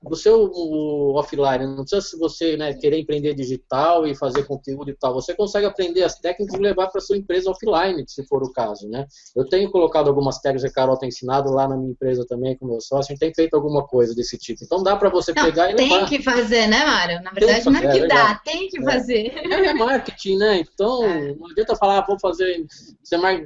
do 0.00 0.14
seu 0.14 0.44
o, 0.52 1.14
offline, 1.18 1.66
não 1.66 1.84
precisa 1.84 2.00
se 2.00 2.16
você 2.18 2.56
né, 2.56 2.72
querer 2.74 3.00
empreender 3.00 3.34
digital 3.34 4.06
e 4.06 4.14
fazer 4.14 4.44
conteúdo 4.44 4.90
e 4.90 4.94
tal, 4.94 5.12
você 5.12 5.34
consegue 5.34 5.66
aprender 5.66 6.04
as 6.04 6.14
técnicas 6.14 6.54
e 6.56 6.62
levar 6.62 6.86
para 6.88 7.00
sua 7.00 7.16
empresa 7.16 7.50
offline, 7.50 8.04
se 8.06 8.24
for 8.26 8.42
o 8.44 8.52
caso, 8.52 8.88
né? 8.88 9.06
Eu 9.34 9.44
tenho 9.48 9.68
colocado 9.72 10.06
algumas 10.06 10.38
técnicas 10.38 10.62
que 10.72 10.78
a 10.78 10.82
Carol 10.82 10.96
tem 10.96 11.08
ensinado 11.08 11.50
lá 11.50 11.66
na 11.66 11.76
minha 11.76 11.90
empresa 11.90 12.24
também 12.28 12.56
com 12.56 12.66
meu 12.66 12.80
sócio, 12.80 13.10
a 13.10 13.14
gente 13.14 13.18
tem 13.18 13.34
feito 13.34 13.54
alguma 13.54 13.84
coisa 13.86 14.14
desse 14.14 14.38
tipo. 14.38 14.62
Então 14.62 14.82
dá 14.84 14.96
para 14.96 15.08
você 15.10 15.32
Não, 15.34 15.44
pegar 15.44 15.70
e 15.72 15.74
tem 15.74 15.92
levar. 15.92 16.08
que 16.08 16.22
fazer, 16.22 16.68
né, 16.68 16.84
Mário? 16.84 17.20
Na 17.22 17.32
Tem 17.32 17.46
verdade, 17.46 17.66
não 17.70 17.76
é 17.76 17.92
que 17.92 18.04
é 18.04 18.06
dá, 18.06 18.34
tem 18.44 18.68
que 18.68 18.78
É. 18.78 18.82
fazer. 18.84 19.32
É 19.36 19.74
marketing, 19.74 20.36
né? 20.36 20.60
Então, 20.60 21.02
É. 21.18 21.34
não 21.34 21.48
adianta 21.48 21.74
falar, 21.74 21.98
ah, 21.98 22.06
vou 22.06 22.18
fazer, 22.20 22.64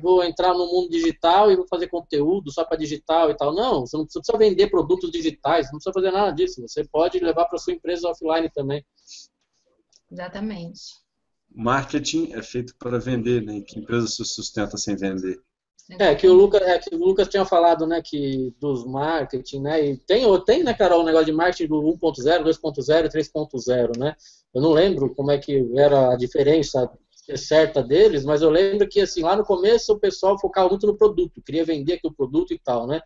vou 0.02 0.22
entrar 0.22 0.52
no 0.52 0.66
mundo 0.66 0.90
digital 0.90 1.50
e 1.50 1.56
vou 1.56 1.66
fazer 1.66 1.86
conteúdo 1.88 2.52
só 2.52 2.62
para 2.64 2.76
digital 2.76 3.30
e 3.30 3.36
tal. 3.36 3.54
Não, 3.54 3.86
você 3.86 3.96
não 3.96 4.04
precisa 4.04 4.38
vender 4.38 4.66
produtos 4.68 5.10
digitais, 5.10 5.66
não 5.66 5.78
precisa 5.78 5.92
fazer 5.94 6.10
nada 6.10 6.30
disso. 6.32 6.41
Você 6.46 6.84
pode 6.84 7.18
levar 7.18 7.46
para 7.46 7.58
sua 7.58 7.72
empresa 7.72 8.08
offline 8.08 8.50
também. 8.50 8.84
Exatamente. 10.10 10.80
Marketing 11.54 12.32
é 12.32 12.42
feito 12.42 12.74
para 12.78 12.98
vender, 12.98 13.42
né? 13.42 13.60
Que 13.60 13.78
empresa 13.78 14.06
se 14.06 14.24
sustenta 14.24 14.76
sem 14.76 14.96
vender? 14.96 15.40
É, 15.98 16.14
que 16.14 16.26
o 16.26 16.32
Lucas, 16.32 16.62
é, 16.62 16.78
que 16.78 16.94
o 16.94 16.98
Lucas 16.98 17.28
tinha 17.28 17.44
falado, 17.44 17.86
né, 17.86 18.00
que 18.00 18.54
dos 18.60 18.84
marketing, 18.86 19.60
né, 19.60 19.84
e 19.84 19.96
tem, 19.96 20.24
tem, 20.44 20.62
né, 20.62 20.72
Carol, 20.72 21.02
o 21.02 21.04
negócio 21.04 21.26
de 21.26 21.32
marketing 21.32 21.68
do 21.68 21.82
1.0, 21.82 22.44
2.0 22.44 23.06
e 23.06 23.08
3.0, 23.08 23.98
né? 23.98 24.14
Eu 24.54 24.62
não 24.62 24.70
lembro 24.70 25.14
como 25.14 25.30
é 25.30 25.38
que 25.38 25.68
era 25.76 26.12
a 26.12 26.16
diferença 26.16 26.90
certa 27.36 27.82
deles, 27.82 28.24
mas 28.24 28.42
eu 28.42 28.50
lembro 28.50 28.88
que, 28.88 29.00
assim, 29.00 29.22
lá 29.22 29.36
no 29.36 29.44
começo 29.44 29.92
o 29.92 29.98
pessoal 29.98 30.38
focava 30.38 30.68
muito 30.68 30.86
no 30.86 30.96
produto, 30.96 31.42
queria 31.42 31.64
vender 31.64 31.94
aquele 31.94 32.14
produto 32.14 32.52
e 32.52 32.58
tal, 32.58 32.86
né? 32.86 33.00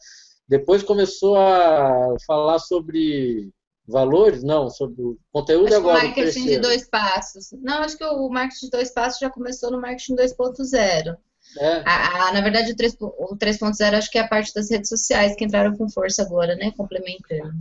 Depois 0.48 0.82
começou 0.82 1.36
a 1.36 2.14
falar 2.26 2.58
sobre 2.58 3.50
valores, 3.88 4.42
não, 4.42 4.68
sobre 4.70 5.00
o 5.02 5.18
conteúdo 5.32 5.66
Acho 5.66 5.76
que 5.76 5.86
o 5.86 5.90
agora. 5.90 5.98
o 6.04 6.06
marketing 6.06 6.46
de 6.46 6.58
dois 6.58 6.88
passos. 6.88 7.48
Não, 7.62 7.78
acho 7.82 7.96
que 7.96 8.04
o 8.04 8.28
marketing 8.28 8.66
de 8.66 8.70
dois 8.70 8.90
passos 8.92 9.18
já 9.20 9.30
começou 9.30 9.70
no 9.70 9.80
marketing 9.80 10.14
2.0. 10.16 11.16
É, 11.58 11.82
A- 11.86 12.28
a- 12.28 12.32
na 12.32 12.40
verdade, 12.40 12.72
o 12.72 12.76
3 12.76 12.96
o 13.00 13.36
3.0 13.36 13.96
acho 13.96 14.10
que 14.10 14.18
é 14.18 14.22
a 14.22 14.28
parte 14.28 14.52
das 14.52 14.68
redes 14.70 14.88
sociais 14.88 15.36
que 15.36 15.44
entraram 15.44 15.76
com 15.76 15.88
força 15.88 16.22
agora, 16.22 16.54
né? 16.56 16.72
Complementando. 16.76 17.54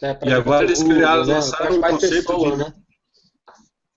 pra 0.00 0.18
E 0.24 0.32
agora 0.32 0.64
eles 0.64 0.82
criaram, 0.82 1.24
né, 1.24 1.34
lançaram 1.34 1.76
um 1.76 1.80
mais 1.80 1.94
conceito 1.94 2.14
pessoa, 2.26 2.50
de- 2.52 2.56
né? 2.58 2.72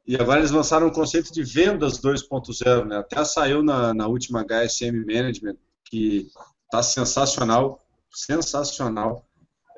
E 0.07 0.15
agora 0.15 0.39
eles 0.39 0.51
lançaram 0.51 0.87
um 0.87 0.91
conceito 0.91 1.31
de 1.31 1.43
vendas 1.43 1.99
2.0, 1.99 2.85
né? 2.85 2.97
Até 2.97 3.23
saiu 3.23 3.61
na, 3.63 3.93
na 3.93 4.07
última 4.07 4.43
HSM 4.43 5.05
Management, 5.05 5.57
que 5.85 6.27
está 6.65 6.81
sensacional, 6.83 7.79
sensacional. 8.11 9.25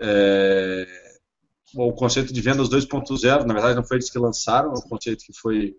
É, 0.02 0.86
O 1.76 1.92
conceito 1.94 2.34
de 2.34 2.42
vendas 2.42 2.70
2.0, 2.70 3.46
na 3.46 3.54
verdade 3.54 3.76
não 3.76 3.84
foi 3.84 3.98
eles 3.98 4.10
que 4.10 4.20
lançaram, 4.20 4.72
é 4.72 4.78
um 4.78 4.90
conceito 4.90 5.24
que 5.26 5.34
foi, 5.34 5.76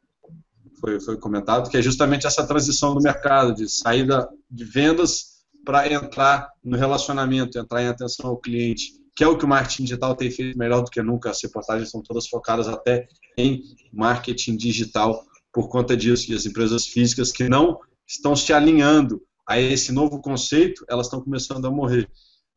foi, 0.80 1.00
foi 1.00 1.16
comentado, 1.18 1.70
que 1.70 1.76
é 1.76 1.82
justamente 1.82 2.26
essa 2.26 2.46
transição 2.46 2.94
do 2.94 3.00
mercado, 3.02 3.54
de 3.54 3.68
saída 3.68 4.28
de 4.50 4.64
vendas 4.64 5.34
para 5.64 5.90
entrar 5.92 6.50
no 6.62 6.76
relacionamento, 6.76 7.58
entrar 7.58 7.82
em 7.82 7.88
atenção 7.88 8.30
ao 8.30 8.36
cliente, 8.38 8.92
que 9.16 9.24
é 9.24 9.28
o 9.28 9.38
que 9.38 9.44
o 9.44 9.48
marketing 9.48 9.84
digital 9.84 10.14
tem 10.16 10.30
feito 10.30 10.58
melhor 10.58 10.82
do 10.82 10.90
que 10.90 11.00
nunca. 11.00 11.30
As 11.30 11.40
reportagens 11.42 11.90
são 11.90 12.02
todas 12.02 12.26
focadas 12.26 12.66
até 12.68 13.06
em 13.38 13.62
marketing 13.92 14.56
digital 14.56 15.24
por 15.52 15.68
conta 15.68 15.96
disso. 15.96 16.30
E 16.30 16.34
as 16.34 16.44
empresas 16.44 16.86
físicas 16.86 17.30
que 17.30 17.48
não 17.48 17.78
estão 18.06 18.34
se 18.34 18.52
alinhando 18.52 19.22
a 19.46 19.60
esse 19.60 19.92
novo 19.92 20.20
conceito, 20.20 20.84
elas 20.88 21.06
estão 21.06 21.20
começando 21.20 21.64
a 21.66 21.70
morrer. 21.70 22.10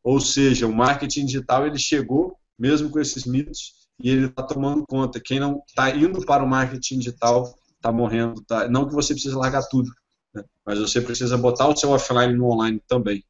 Ou 0.08 0.22
seja, 0.22 0.66
o 0.66 0.74
marketing 0.74 1.26
digital 1.26 1.68
ele 1.68 1.78
chegou 1.78 2.38
mesmo 2.58 2.90
com 2.90 2.98
esses 2.98 3.26
mitos 3.26 3.74
e 4.02 4.10
ele 4.10 4.28
está 4.28 4.42
tomando 4.42 4.86
conta. 4.88 5.20
Quem 5.20 5.38
não 5.38 5.62
está 5.68 5.90
indo 5.90 6.26
para 6.26 6.42
o 6.42 6.48
marketing 6.48 7.00
digital 7.00 7.54
está 7.76 7.92
morrendo. 7.92 8.42
Tá? 8.48 8.70
Não 8.70 8.88
que 8.88 8.94
você 8.94 9.14
precise 9.14 9.36
largar 9.36 9.64
tudo, 9.64 9.92
né? 10.34 10.46
mas 10.66 10.80
você 10.80 11.02
precisa 11.02 11.38
botar 11.38 11.68
o 11.68 11.76
seu 11.76 11.90
offline 11.90 12.34
no 12.34 12.46
online 12.46 12.82
também. 12.88 13.22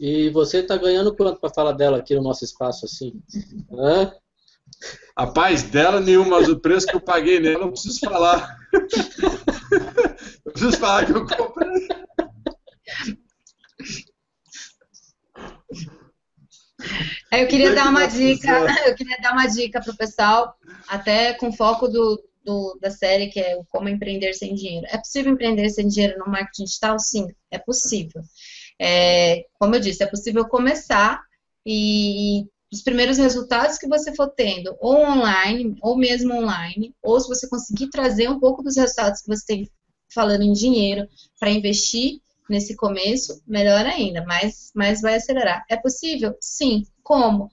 E 0.00 0.28
você 0.30 0.64
tá 0.64 0.76
ganhando 0.76 1.14
quanto 1.14 1.38
para 1.38 1.54
falar 1.54 1.70
dela 1.70 1.98
aqui 1.98 2.16
no 2.16 2.24
nosso 2.24 2.44
espaço 2.44 2.86
assim? 2.86 3.22
Hã? 3.70 4.10
A 5.14 5.28
paz 5.28 5.62
dela 5.62 6.00
nenhuma, 6.00 6.40
mas 6.40 6.48
o 6.48 6.58
preço 6.58 6.88
que 6.88 6.96
eu 6.96 7.00
paguei 7.00 7.38
nela 7.38 7.54
eu 7.54 7.60
não 7.60 7.70
preciso 7.70 8.00
falar. 8.00 8.58
Eu 10.44 10.52
preciso 10.52 10.76
falar 10.78 11.04
que 11.04 11.12
eu 11.12 11.26
comprei. 11.26 12.05
Eu 17.32 17.46
queria 17.48 17.70
é 17.70 17.74
dar 17.74 17.90
uma 17.90 18.00
vai 18.00 18.08
dica, 18.08 18.50
eu 18.86 18.94
queria 18.94 19.18
dar 19.20 19.32
uma 19.32 19.46
dica 19.46 19.80
pro 19.80 19.96
pessoal, 19.96 20.56
até 20.88 21.34
com 21.34 21.52
foco 21.52 21.88
do, 21.88 22.22
do- 22.44 22.78
da 22.80 22.90
série, 22.90 23.28
que 23.28 23.40
é 23.40 23.56
o 23.56 23.64
Como 23.64 23.88
Empreender 23.88 24.32
Sem 24.34 24.54
Dinheiro. 24.54 24.86
É 24.90 24.96
possível 24.98 25.32
empreender 25.32 25.68
sem 25.70 25.88
dinheiro 25.88 26.18
no 26.18 26.26
marketing 26.30 26.64
digital? 26.64 26.98
Sim, 26.98 27.26
é 27.50 27.58
possível. 27.58 28.22
É, 28.80 29.44
como 29.58 29.74
eu 29.74 29.80
disse, 29.80 30.02
é 30.02 30.06
possível 30.06 30.46
começar 30.46 31.20
e 31.64 32.44
os 32.72 32.82
primeiros 32.82 33.16
resultados 33.18 33.78
que 33.78 33.88
você 33.88 34.14
for 34.14 34.28
tendo, 34.28 34.76
ou 34.80 34.96
online, 35.04 35.76
ou 35.80 35.96
mesmo 35.96 36.34
online, 36.34 36.94
ou 37.02 37.18
se 37.20 37.28
você 37.28 37.48
conseguir 37.48 37.88
trazer 37.90 38.28
um 38.28 38.38
pouco 38.38 38.62
dos 38.62 38.76
resultados 38.76 39.20
que 39.22 39.28
você 39.28 39.44
tem 39.46 39.70
falando 40.12 40.42
em 40.42 40.52
dinheiro 40.52 41.06
para 41.38 41.50
investir 41.50 42.20
nesse 42.48 42.76
começo, 42.76 43.42
melhor 43.46 43.84
ainda, 43.86 44.24
mas, 44.24 44.70
mas 44.74 45.00
vai 45.00 45.16
acelerar. 45.16 45.64
É 45.68 45.76
possível? 45.76 46.36
Sim. 46.40 46.84
Como? 47.02 47.50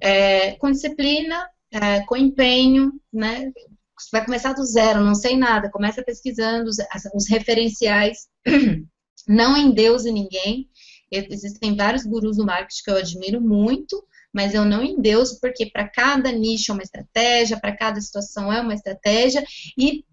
É, 0.00 0.52
com 0.52 0.70
disciplina, 0.70 1.48
é, 1.70 2.00
com 2.02 2.16
empenho, 2.16 2.92
né? 3.12 3.52
Você 3.98 4.08
vai 4.12 4.24
começar 4.24 4.52
do 4.52 4.64
zero, 4.64 5.04
não 5.04 5.14
sei 5.14 5.36
nada, 5.36 5.70
começa 5.70 6.04
pesquisando 6.04 6.70
os, 6.70 6.76
os 7.14 7.28
referenciais, 7.28 8.28
não 9.26 9.56
endeuse 9.56 10.10
ninguém. 10.12 10.68
Existem 11.10 11.74
vários 11.74 12.04
gurus 12.04 12.36
do 12.36 12.46
marketing 12.46 12.82
que 12.84 12.90
eu 12.90 12.96
admiro 12.96 13.40
muito, 13.40 14.06
mas 14.32 14.54
eu 14.54 14.64
não 14.64 14.84
endeuso, 14.84 15.40
porque 15.40 15.66
para 15.66 15.88
cada 15.88 16.30
nicho 16.30 16.70
é 16.70 16.74
uma 16.74 16.82
estratégia, 16.82 17.58
para 17.58 17.76
cada 17.76 18.00
situação 18.00 18.52
é 18.52 18.60
uma 18.60 18.74
estratégia, 18.74 19.44
e 19.76 20.04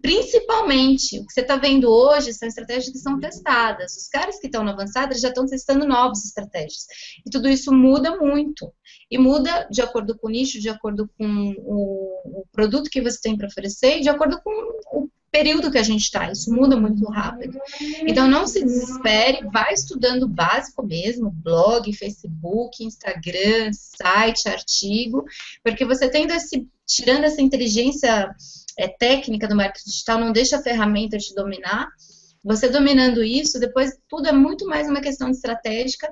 principalmente 0.00 1.18
o 1.18 1.26
que 1.26 1.32
você 1.32 1.40
está 1.40 1.56
vendo 1.56 1.90
hoje 1.90 2.32
são 2.32 2.48
estratégias 2.48 2.90
que 2.90 2.98
são 2.98 3.18
testadas. 3.18 3.96
Os 3.96 4.08
caras 4.08 4.38
que 4.38 4.46
estão 4.46 4.64
no 4.64 4.70
avançado 4.70 5.12
eles 5.12 5.20
já 5.20 5.28
estão 5.28 5.46
testando 5.46 5.86
novas 5.86 6.24
estratégias. 6.24 6.86
E 7.26 7.30
tudo 7.30 7.48
isso 7.48 7.72
muda 7.72 8.16
muito. 8.16 8.72
E 9.10 9.18
muda 9.18 9.68
de 9.70 9.82
acordo 9.82 10.16
com 10.16 10.28
o 10.28 10.30
nicho, 10.30 10.60
de 10.60 10.68
acordo 10.68 11.08
com 11.18 11.54
o, 11.58 12.44
produto 12.52 12.88
que 12.88 13.02
você 13.02 13.20
tem 13.20 13.36
para 13.36 13.48
oferecer 13.48 14.00
de 14.00 14.08
acordo 14.08 14.40
com 14.42 14.50
o 14.92 15.08
período 15.30 15.70
que 15.70 15.78
a 15.78 15.82
gente 15.82 16.02
está. 16.02 16.30
Isso 16.30 16.52
muda 16.52 16.76
muito 16.76 17.04
rápido. 17.10 17.58
Então 18.06 18.28
não 18.28 18.46
se 18.46 18.64
desespere, 18.64 19.44
vai 19.52 19.74
estudando 19.74 20.22
o 20.22 20.28
básico 20.28 20.86
mesmo, 20.86 21.30
blog, 21.30 21.92
Facebook, 21.92 22.84
Instagram, 22.84 23.72
site, 23.72 24.48
artigo, 24.48 25.24
porque 25.62 25.84
você 25.84 26.08
tendo 26.08 26.32
esse, 26.32 26.66
tirando 26.86 27.24
essa 27.24 27.42
inteligência 27.42 28.34
é, 28.78 28.88
técnica 28.88 29.48
do 29.48 29.56
marketing 29.56 29.90
digital, 29.90 30.18
não 30.18 30.32
deixa 30.32 30.56
a 30.56 30.62
ferramenta 30.62 31.18
te 31.18 31.34
dominar. 31.34 31.88
Você 32.44 32.68
dominando 32.68 33.24
isso, 33.24 33.58
depois 33.58 33.96
tudo 34.08 34.28
é 34.28 34.32
muito 34.32 34.66
mais 34.66 34.88
uma 34.88 35.00
questão 35.00 35.30
estratégica, 35.30 36.08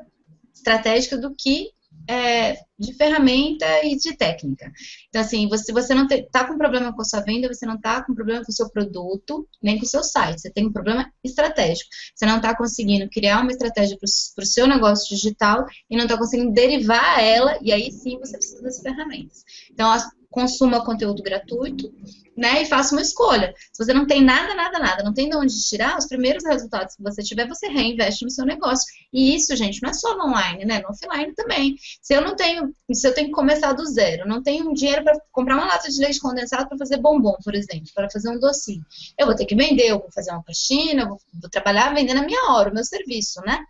estratégica 0.55 1.19
do 1.19 1.35
que 1.35 1.71
é, 2.09 2.59
de 2.79 2.95
ferramenta 2.95 3.67
e 3.85 3.97
de 3.97 4.17
técnica. 4.17 4.71
Então, 5.09 5.21
assim, 5.21 5.49
você, 5.49 5.73
você 5.73 5.95
não 5.95 6.07
está 6.07 6.47
com 6.47 6.59
problema 6.59 6.93
com 6.93 7.03
a 7.03 7.05
sua 7.05 7.21
venda, 7.21 7.53
você 7.53 7.65
não 7.67 7.75
está 7.75 8.03
com 8.03 8.15
problema 8.15 8.45
com 8.45 8.51
o 8.51 8.55
seu 8.55 8.69
produto, 8.71 9.47
nem 9.63 9.79
com 9.79 9.85
o 9.85 9.89
seu 9.89 10.03
site. 10.03 10.41
Você 10.41 10.51
tem 10.51 10.67
um 10.67 10.73
problema 10.73 11.11
estratégico. 11.23 11.91
Você 12.15 12.27
não 12.27 12.37
está 12.37 12.57
conseguindo 12.57 13.09
criar 13.09 13.41
uma 13.43 13.53
estratégia 13.53 13.97
para 13.99 14.43
o 14.43 14.47
seu 14.47 14.67
negócio 14.67 15.15
digital 15.15 15.65
e 15.89 15.97
não 15.97 16.05
está 16.05 16.17
conseguindo 16.17 16.53
derivar 16.53 17.23
ela, 17.23 17.59
e 17.63 17.73
aí 17.73 17.93
sim 17.93 18.19
você 18.19 18.37
precisa 18.37 18.63
das 18.63 18.81
ferramentas. 18.81 19.45
Então, 19.71 19.93
consuma 20.33 20.85
conteúdo 20.85 21.23
gratuito, 21.23 21.93
né? 22.37 22.63
E 22.63 22.67
faça 22.67 22.95
uma 22.95 23.03
escolha. 23.03 23.55
Se 23.73 23.85
você 23.85 23.93
não 23.93 24.07
tem 24.07 24.25
nada, 24.25 24.55
nada, 24.55 24.79
nada, 24.79 25.03
não 25.05 25.13
tem 25.13 25.29
de 25.29 25.37
onde 25.37 25.55
tirar, 25.69 25.97
os 25.99 26.07
primeiros 26.07 26.45
resultados 26.45 26.97
que 26.97 27.03
você 27.03 27.23
tiver, 27.23 27.47
você 27.47 27.69
reinveste 27.69 28.25
no 28.25 28.31
seu 28.31 28.45
negócio. 28.45 28.87
E 29.13 29.37
isso, 29.37 29.55
gente, 29.55 29.81
não 29.83 29.91
é 29.91 29.93
só 29.93 30.17
no 30.17 30.25
online, 30.25 30.65
né? 30.65 30.81
No 30.81 30.89
offline 30.89 31.33
também. 31.35 31.77
Se 32.01 32.15
eu 32.15 32.23
não 32.23 32.35
tenho, 32.35 32.75
se 32.93 33.07
eu 33.07 33.15
tenho 33.15 33.29
que 33.29 33.35
começar 33.35 33.73
do 33.75 33.85
zero, 33.85 34.27
não 34.27 34.43
tenho 34.43 34.73
dinheiro 34.73 35.05
para 35.05 35.21
comprar 35.31 35.57
uma 35.57 35.67
lata 35.67 35.91
de 35.91 36.01
leite 36.01 36.19
condensado 36.19 36.69
para 36.69 36.79
fazer 36.79 36.97
bombom, 36.97 37.37
por 37.45 37.55
exemplo, 37.55 37.89
para 37.95 38.11
fazer 38.11 38.31
um 38.31 38.41
docinho. 38.41 38.85
Eu 39.19 39.27
vou 39.27 39.37
ter 39.37 39.45
que 39.45 39.55
vender, 39.55 39.89
eu 39.89 39.99
vou 39.99 40.11
fazer 40.13 40.33
uma 40.33 40.43
faxina, 40.43 41.03
eu 41.03 41.09
vou, 41.11 41.21
vou 41.41 41.51
trabalhar 41.51 41.95
vendendo 41.95 42.19
a 42.19 42.27
minha 42.27 42.51
hora, 42.51 42.71
o 42.71 42.75
meu 42.75 42.85
serviço, 42.85 43.41
né? 43.43 43.63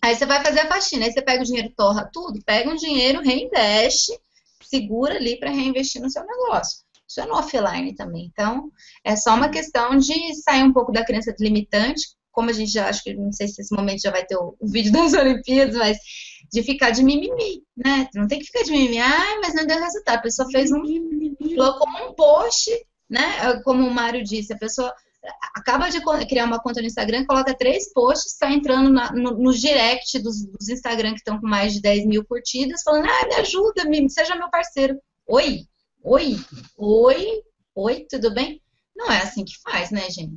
Aí 0.00 0.14
você 0.14 0.26
vai 0.26 0.42
fazer 0.44 0.60
a 0.60 0.68
faxina, 0.68 1.04
aí 1.04 1.12
você 1.12 1.22
pega 1.22 1.42
o 1.42 1.46
dinheiro, 1.46 1.72
torra 1.76 2.08
tudo, 2.12 2.40
pega 2.44 2.70
um 2.70 2.76
dinheiro, 2.76 3.20
reinveste 3.20 4.12
segura 4.72 5.16
ali 5.16 5.38
para 5.38 5.50
reinvestir 5.50 6.00
no 6.00 6.08
seu 6.08 6.24
negócio. 6.24 6.78
Isso 7.06 7.20
é 7.20 7.26
no 7.26 7.34
offline 7.34 7.94
também. 7.94 8.30
Então, 8.32 8.70
é 9.04 9.14
só 9.14 9.34
uma 9.34 9.50
questão 9.50 9.96
de 9.96 10.34
sair 10.42 10.62
um 10.62 10.72
pouco 10.72 10.90
da 10.90 11.04
crença 11.04 11.34
limitante, 11.38 12.02
como 12.30 12.48
a 12.48 12.52
gente 12.54 12.72
já 12.72 12.88
acho 12.88 13.02
que 13.02 13.12
não 13.12 13.30
sei 13.30 13.48
se 13.48 13.60
esse 13.60 13.76
momento 13.76 14.00
já 14.00 14.10
vai 14.10 14.24
ter 14.24 14.36
o, 14.36 14.56
o 14.58 14.66
vídeo 14.66 14.90
das 14.92 15.12
Olimpíadas, 15.12 15.76
mas 15.76 15.98
de 16.50 16.62
ficar 16.62 16.90
de 16.90 17.04
mimimi, 17.04 17.62
né? 17.76 18.08
Não 18.14 18.26
tem 18.26 18.38
que 18.38 18.46
ficar 18.46 18.62
de 18.62 18.72
mimimi, 18.72 18.98
ai, 18.98 19.38
mas 19.40 19.54
não 19.54 19.66
deu 19.66 19.78
resultado. 19.78 20.18
A 20.18 20.22
pessoa 20.22 20.48
fez 20.50 20.72
um, 20.72 20.82
colocou 21.54 21.88
um 21.88 22.14
post, 22.14 22.70
né? 23.10 23.60
Como 23.62 23.86
o 23.86 23.92
Mário 23.92 24.24
disse, 24.24 24.54
a 24.54 24.58
pessoa 24.58 24.92
acaba 25.54 25.88
de 25.88 26.00
criar 26.26 26.46
uma 26.46 26.60
conta 26.60 26.80
no 26.80 26.86
Instagram, 26.86 27.24
coloca 27.26 27.56
três 27.56 27.92
posts, 27.92 28.32
está 28.32 28.50
entrando 28.50 28.90
na, 28.90 29.12
no, 29.12 29.38
no, 29.38 29.52
direct 29.52 30.18
dos, 30.18 30.44
dos 30.44 30.68
Instagram 30.68 31.12
que 31.12 31.18
estão 31.18 31.40
com 31.40 31.46
mais 31.46 31.74
de 31.74 31.80
10 31.80 32.06
mil 32.06 32.24
curtidas, 32.24 32.82
falando, 32.82 33.06
ah, 33.06 33.26
me 33.26 33.34
ajuda, 33.36 33.84
me, 33.84 34.08
seja 34.10 34.34
meu 34.34 34.50
parceiro. 34.50 34.98
Oi, 35.26 35.60
oi, 36.02 36.36
oi, 36.76 37.42
oi, 37.74 38.06
tudo 38.10 38.34
bem? 38.34 38.60
Não 38.96 39.10
é 39.10 39.22
assim 39.22 39.44
que 39.44 39.54
faz, 39.62 39.90
né, 39.90 40.08
gente? 40.10 40.34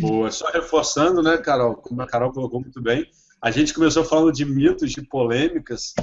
Boa, 0.00 0.30
só 0.30 0.50
reforçando, 0.50 1.22
né, 1.22 1.36
Carol, 1.38 1.76
como 1.76 2.00
a 2.02 2.06
Carol 2.06 2.32
colocou 2.32 2.60
muito 2.60 2.80
bem, 2.80 3.06
a 3.40 3.50
gente 3.50 3.74
começou 3.74 4.04
falando 4.04 4.32
de 4.32 4.44
mitos, 4.44 4.92
de 4.92 5.02
polêmicas, 5.02 5.94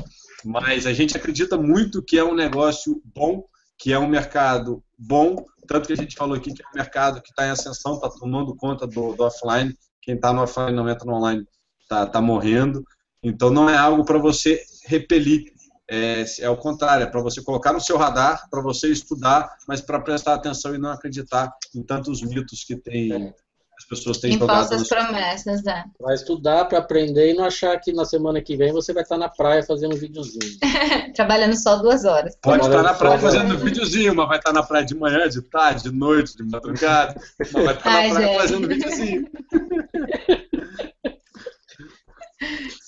mas 0.43 0.85
a 0.85 0.93
gente 0.93 1.15
acredita 1.15 1.57
muito 1.57 2.03
que 2.03 2.17
é 2.17 2.23
um 2.23 2.35
negócio 2.35 3.01
bom, 3.15 3.45
que 3.79 3.93
é 3.93 3.97
um 3.97 4.07
mercado 4.07 4.83
bom, 4.97 5.45
tanto 5.65 5.87
que 5.87 5.93
a 5.93 5.97
gente 5.97 6.15
falou 6.15 6.35
aqui 6.35 6.53
que 6.53 6.61
é 6.61 6.65
um 6.67 6.75
mercado 6.75 7.21
que 7.21 7.29
está 7.29 7.47
em 7.47 7.51
ascensão, 7.51 7.95
está 7.95 8.09
tomando 8.09 8.55
conta 8.55 8.85
do, 8.85 9.15
do 9.15 9.23
offline, 9.23 9.73
quem 10.01 10.15
está 10.15 10.33
no 10.33 10.41
offline 10.41 10.75
não 10.75 10.89
entra 10.89 11.05
no 11.05 11.15
online, 11.15 11.47
está 11.81 12.05
tá 12.05 12.21
morrendo, 12.21 12.83
então 13.23 13.49
não 13.49 13.69
é 13.69 13.77
algo 13.77 14.03
para 14.03 14.17
você 14.17 14.61
repelir, 14.85 15.45
é, 15.89 16.25
é 16.39 16.49
o 16.49 16.57
contrário, 16.57 17.03
é 17.03 17.09
para 17.09 17.21
você 17.21 17.41
colocar 17.41 17.71
no 17.71 17.79
seu 17.79 17.97
radar, 17.97 18.47
para 18.51 18.61
você 18.61 18.91
estudar, 18.91 19.49
mas 19.67 19.79
para 19.79 20.01
prestar 20.01 20.33
atenção 20.33 20.75
e 20.75 20.77
não 20.77 20.91
acreditar 20.91 21.49
em 21.73 21.81
tantos 21.81 22.21
mitos 22.21 22.65
que 22.65 22.75
tem 22.75 23.33
as 23.79 23.85
pessoas 23.85 24.17
têm 24.17 24.33
em 24.33 24.37
jogado. 24.37 24.67
falsas 24.67 24.89
promessas, 24.89 25.65
é. 25.65 25.85
Vai 26.01 26.13
estudar 26.13 26.65
para 26.65 26.79
aprender 26.79 27.31
e 27.31 27.33
não 27.33 27.45
achar 27.45 27.79
que 27.79 27.93
na 27.93 28.03
semana 28.03 28.41
que 28.41 28.57
vem 28.57 28.73
você 28.73 28.91
vai 28.91 29.03
estar 29.03 29.17
na 29.17 29.29
praia 29.29 29.63
fazendo 29.63 29.95
um 29.95 29.97
videozinho. 29.97 30.59
Trabalhando 31.15 31.55
só 31.55 31.77
duas 31.77 32.03
horas. 32.03 32.35
Pode 32.41 32.65
estar 32.65 32.83
na 32.83 32.93
praia 32.93 33.17
fazendo 33.17 33.55
um 33.55 33.57
videozinho, 33.57 34.13
mas 34.13 34.27
vai 34.27 34.37
estar 34.37 34.51
na 34.51 34.63
praia 34.63 34.85
de 34.85 34.95
manhã, 34.95 35.29
de 35.29 35.41
tarde, 35.43 35.83
de 35.83 35.91
noite, 35.91 36.35
de 36.35 36.43
madrugada. 36.43 37.15
Mas 37.39 37.51
vai 37.51 37.73
estar 37.73 37.89
Ai, 37.89 38.07
na 38.09 38.13
praia 38.15 38.27
gente. 38.27 38.41
fazendo 38.41 38.67
videozinho. 38.67 39.27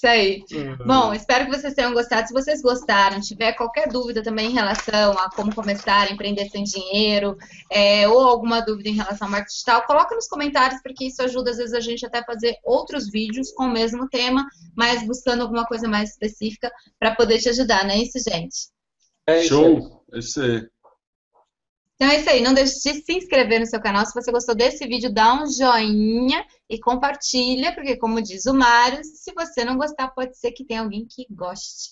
Isso 0.02 0.08
aí. 0.08 0.44
Uhum. 0.52 0.78
Bom, 0.88 1.14
espero 1.14 1.46
que 1.46 1.52
vocês 1.56 1.76
tenham 1.76 1.94
gostado. 1.94 2.28
Se 2.28 2.34
vocês 2.34 2.60
gostaram, 2.60 3.22
tiver 3.22 3.54
qualquer 3.54 3.88
dúvida 3.88 4.24
também 4.24 4.48
em 4.48 4.54
relação 4.54 5.12
a 5.12 5.30
como 5.30 5.54
começar 5.54 6.08
a 6.08 6.12
empreender 6.12 6.50
sem 6.50 6.64
dinheiro, 6.64 7.38
é, 7.70 8.08
ou 8.08 8.20
alguma 8.20 8.62
dúvida 8.62 8.90
em 8.90 8.96
relação 8.96 9.28
ao 9.28 9.32
marketing 9.32 9.54
digital, 9.54 9.86
coloca 9.86 10.16
nos 10.16 10.28
comentários, 10.28 10.82
porque 10.82 11.06
isso 11.06 11.22
ajuda 11.22 11.52
às 11.52 11.58
vezes 11.58 11.74
a 11.76 11.80
gente 11.80 12.04
até 12.04 12.18
a 12.18 12.26
fazer 12.26 12.56
outros 12.64 13.12
vídeos 13.12 13.52
com 13.52 13.66
o 13.66 13.72
mesmo 13.72 14.10
tema, 14.10 14.44
mas 14.76 15.06
buscando 15.06 15.44
alguma 15.44 15.68
coisa 15.68 15.88
mais 15.88 16.10
específica 16.10 16.72
para 16.98 17.14
poder 17.14 17.38
te 17.38 17.50
ajudar, 17.50 17.84
não 17.84 17.92
é 17.92 18.00
isso, 18.00 18.18
gente? 18.28 18.70
É 19.28 19.44
Show! 19.44 20.04
É 20.12 20.18
isso 20.18 20.42
aí. 20.42 20.68
Então 22.02 22.10
é 22.10 22.20
isso 22.20 22.30
aí, 22.32 22.42
não 22.42 22.56
deixe 22.56 22.74
de 22.74 23.06
se 23.06 23.14
inscrever 23.14 23.60
no 23.60 23.66
seu 23.68 23.80
canal. 23.80 24.04
Se 24.08 24.14
você 24.16 24.32
gostou 24.32 24.56
desse 24.56 24.88
vídeo, 24.88 25.14
dá 25.14 25.36
um 25.36 25.46
joinha 25.46 26.44
e 26.68 26.80
compartilha, 26.80 27.76
porque 27.76 27.96
como 27.96 28.20
diz 28.20 28.48
o 28.48 28.56
Mário, 28.56 29.04
se 29.04 29.32
você 29.36 29.64
não 29.64 29.78
gostar, 29.78 30.08
pode 30.08 30.36
ser 30.36 30.52
que 30.52 30.66
tenha 30.66 30.82
alguém 30.82 31.06
que 31.08 31.28
goste. 31.30 31.92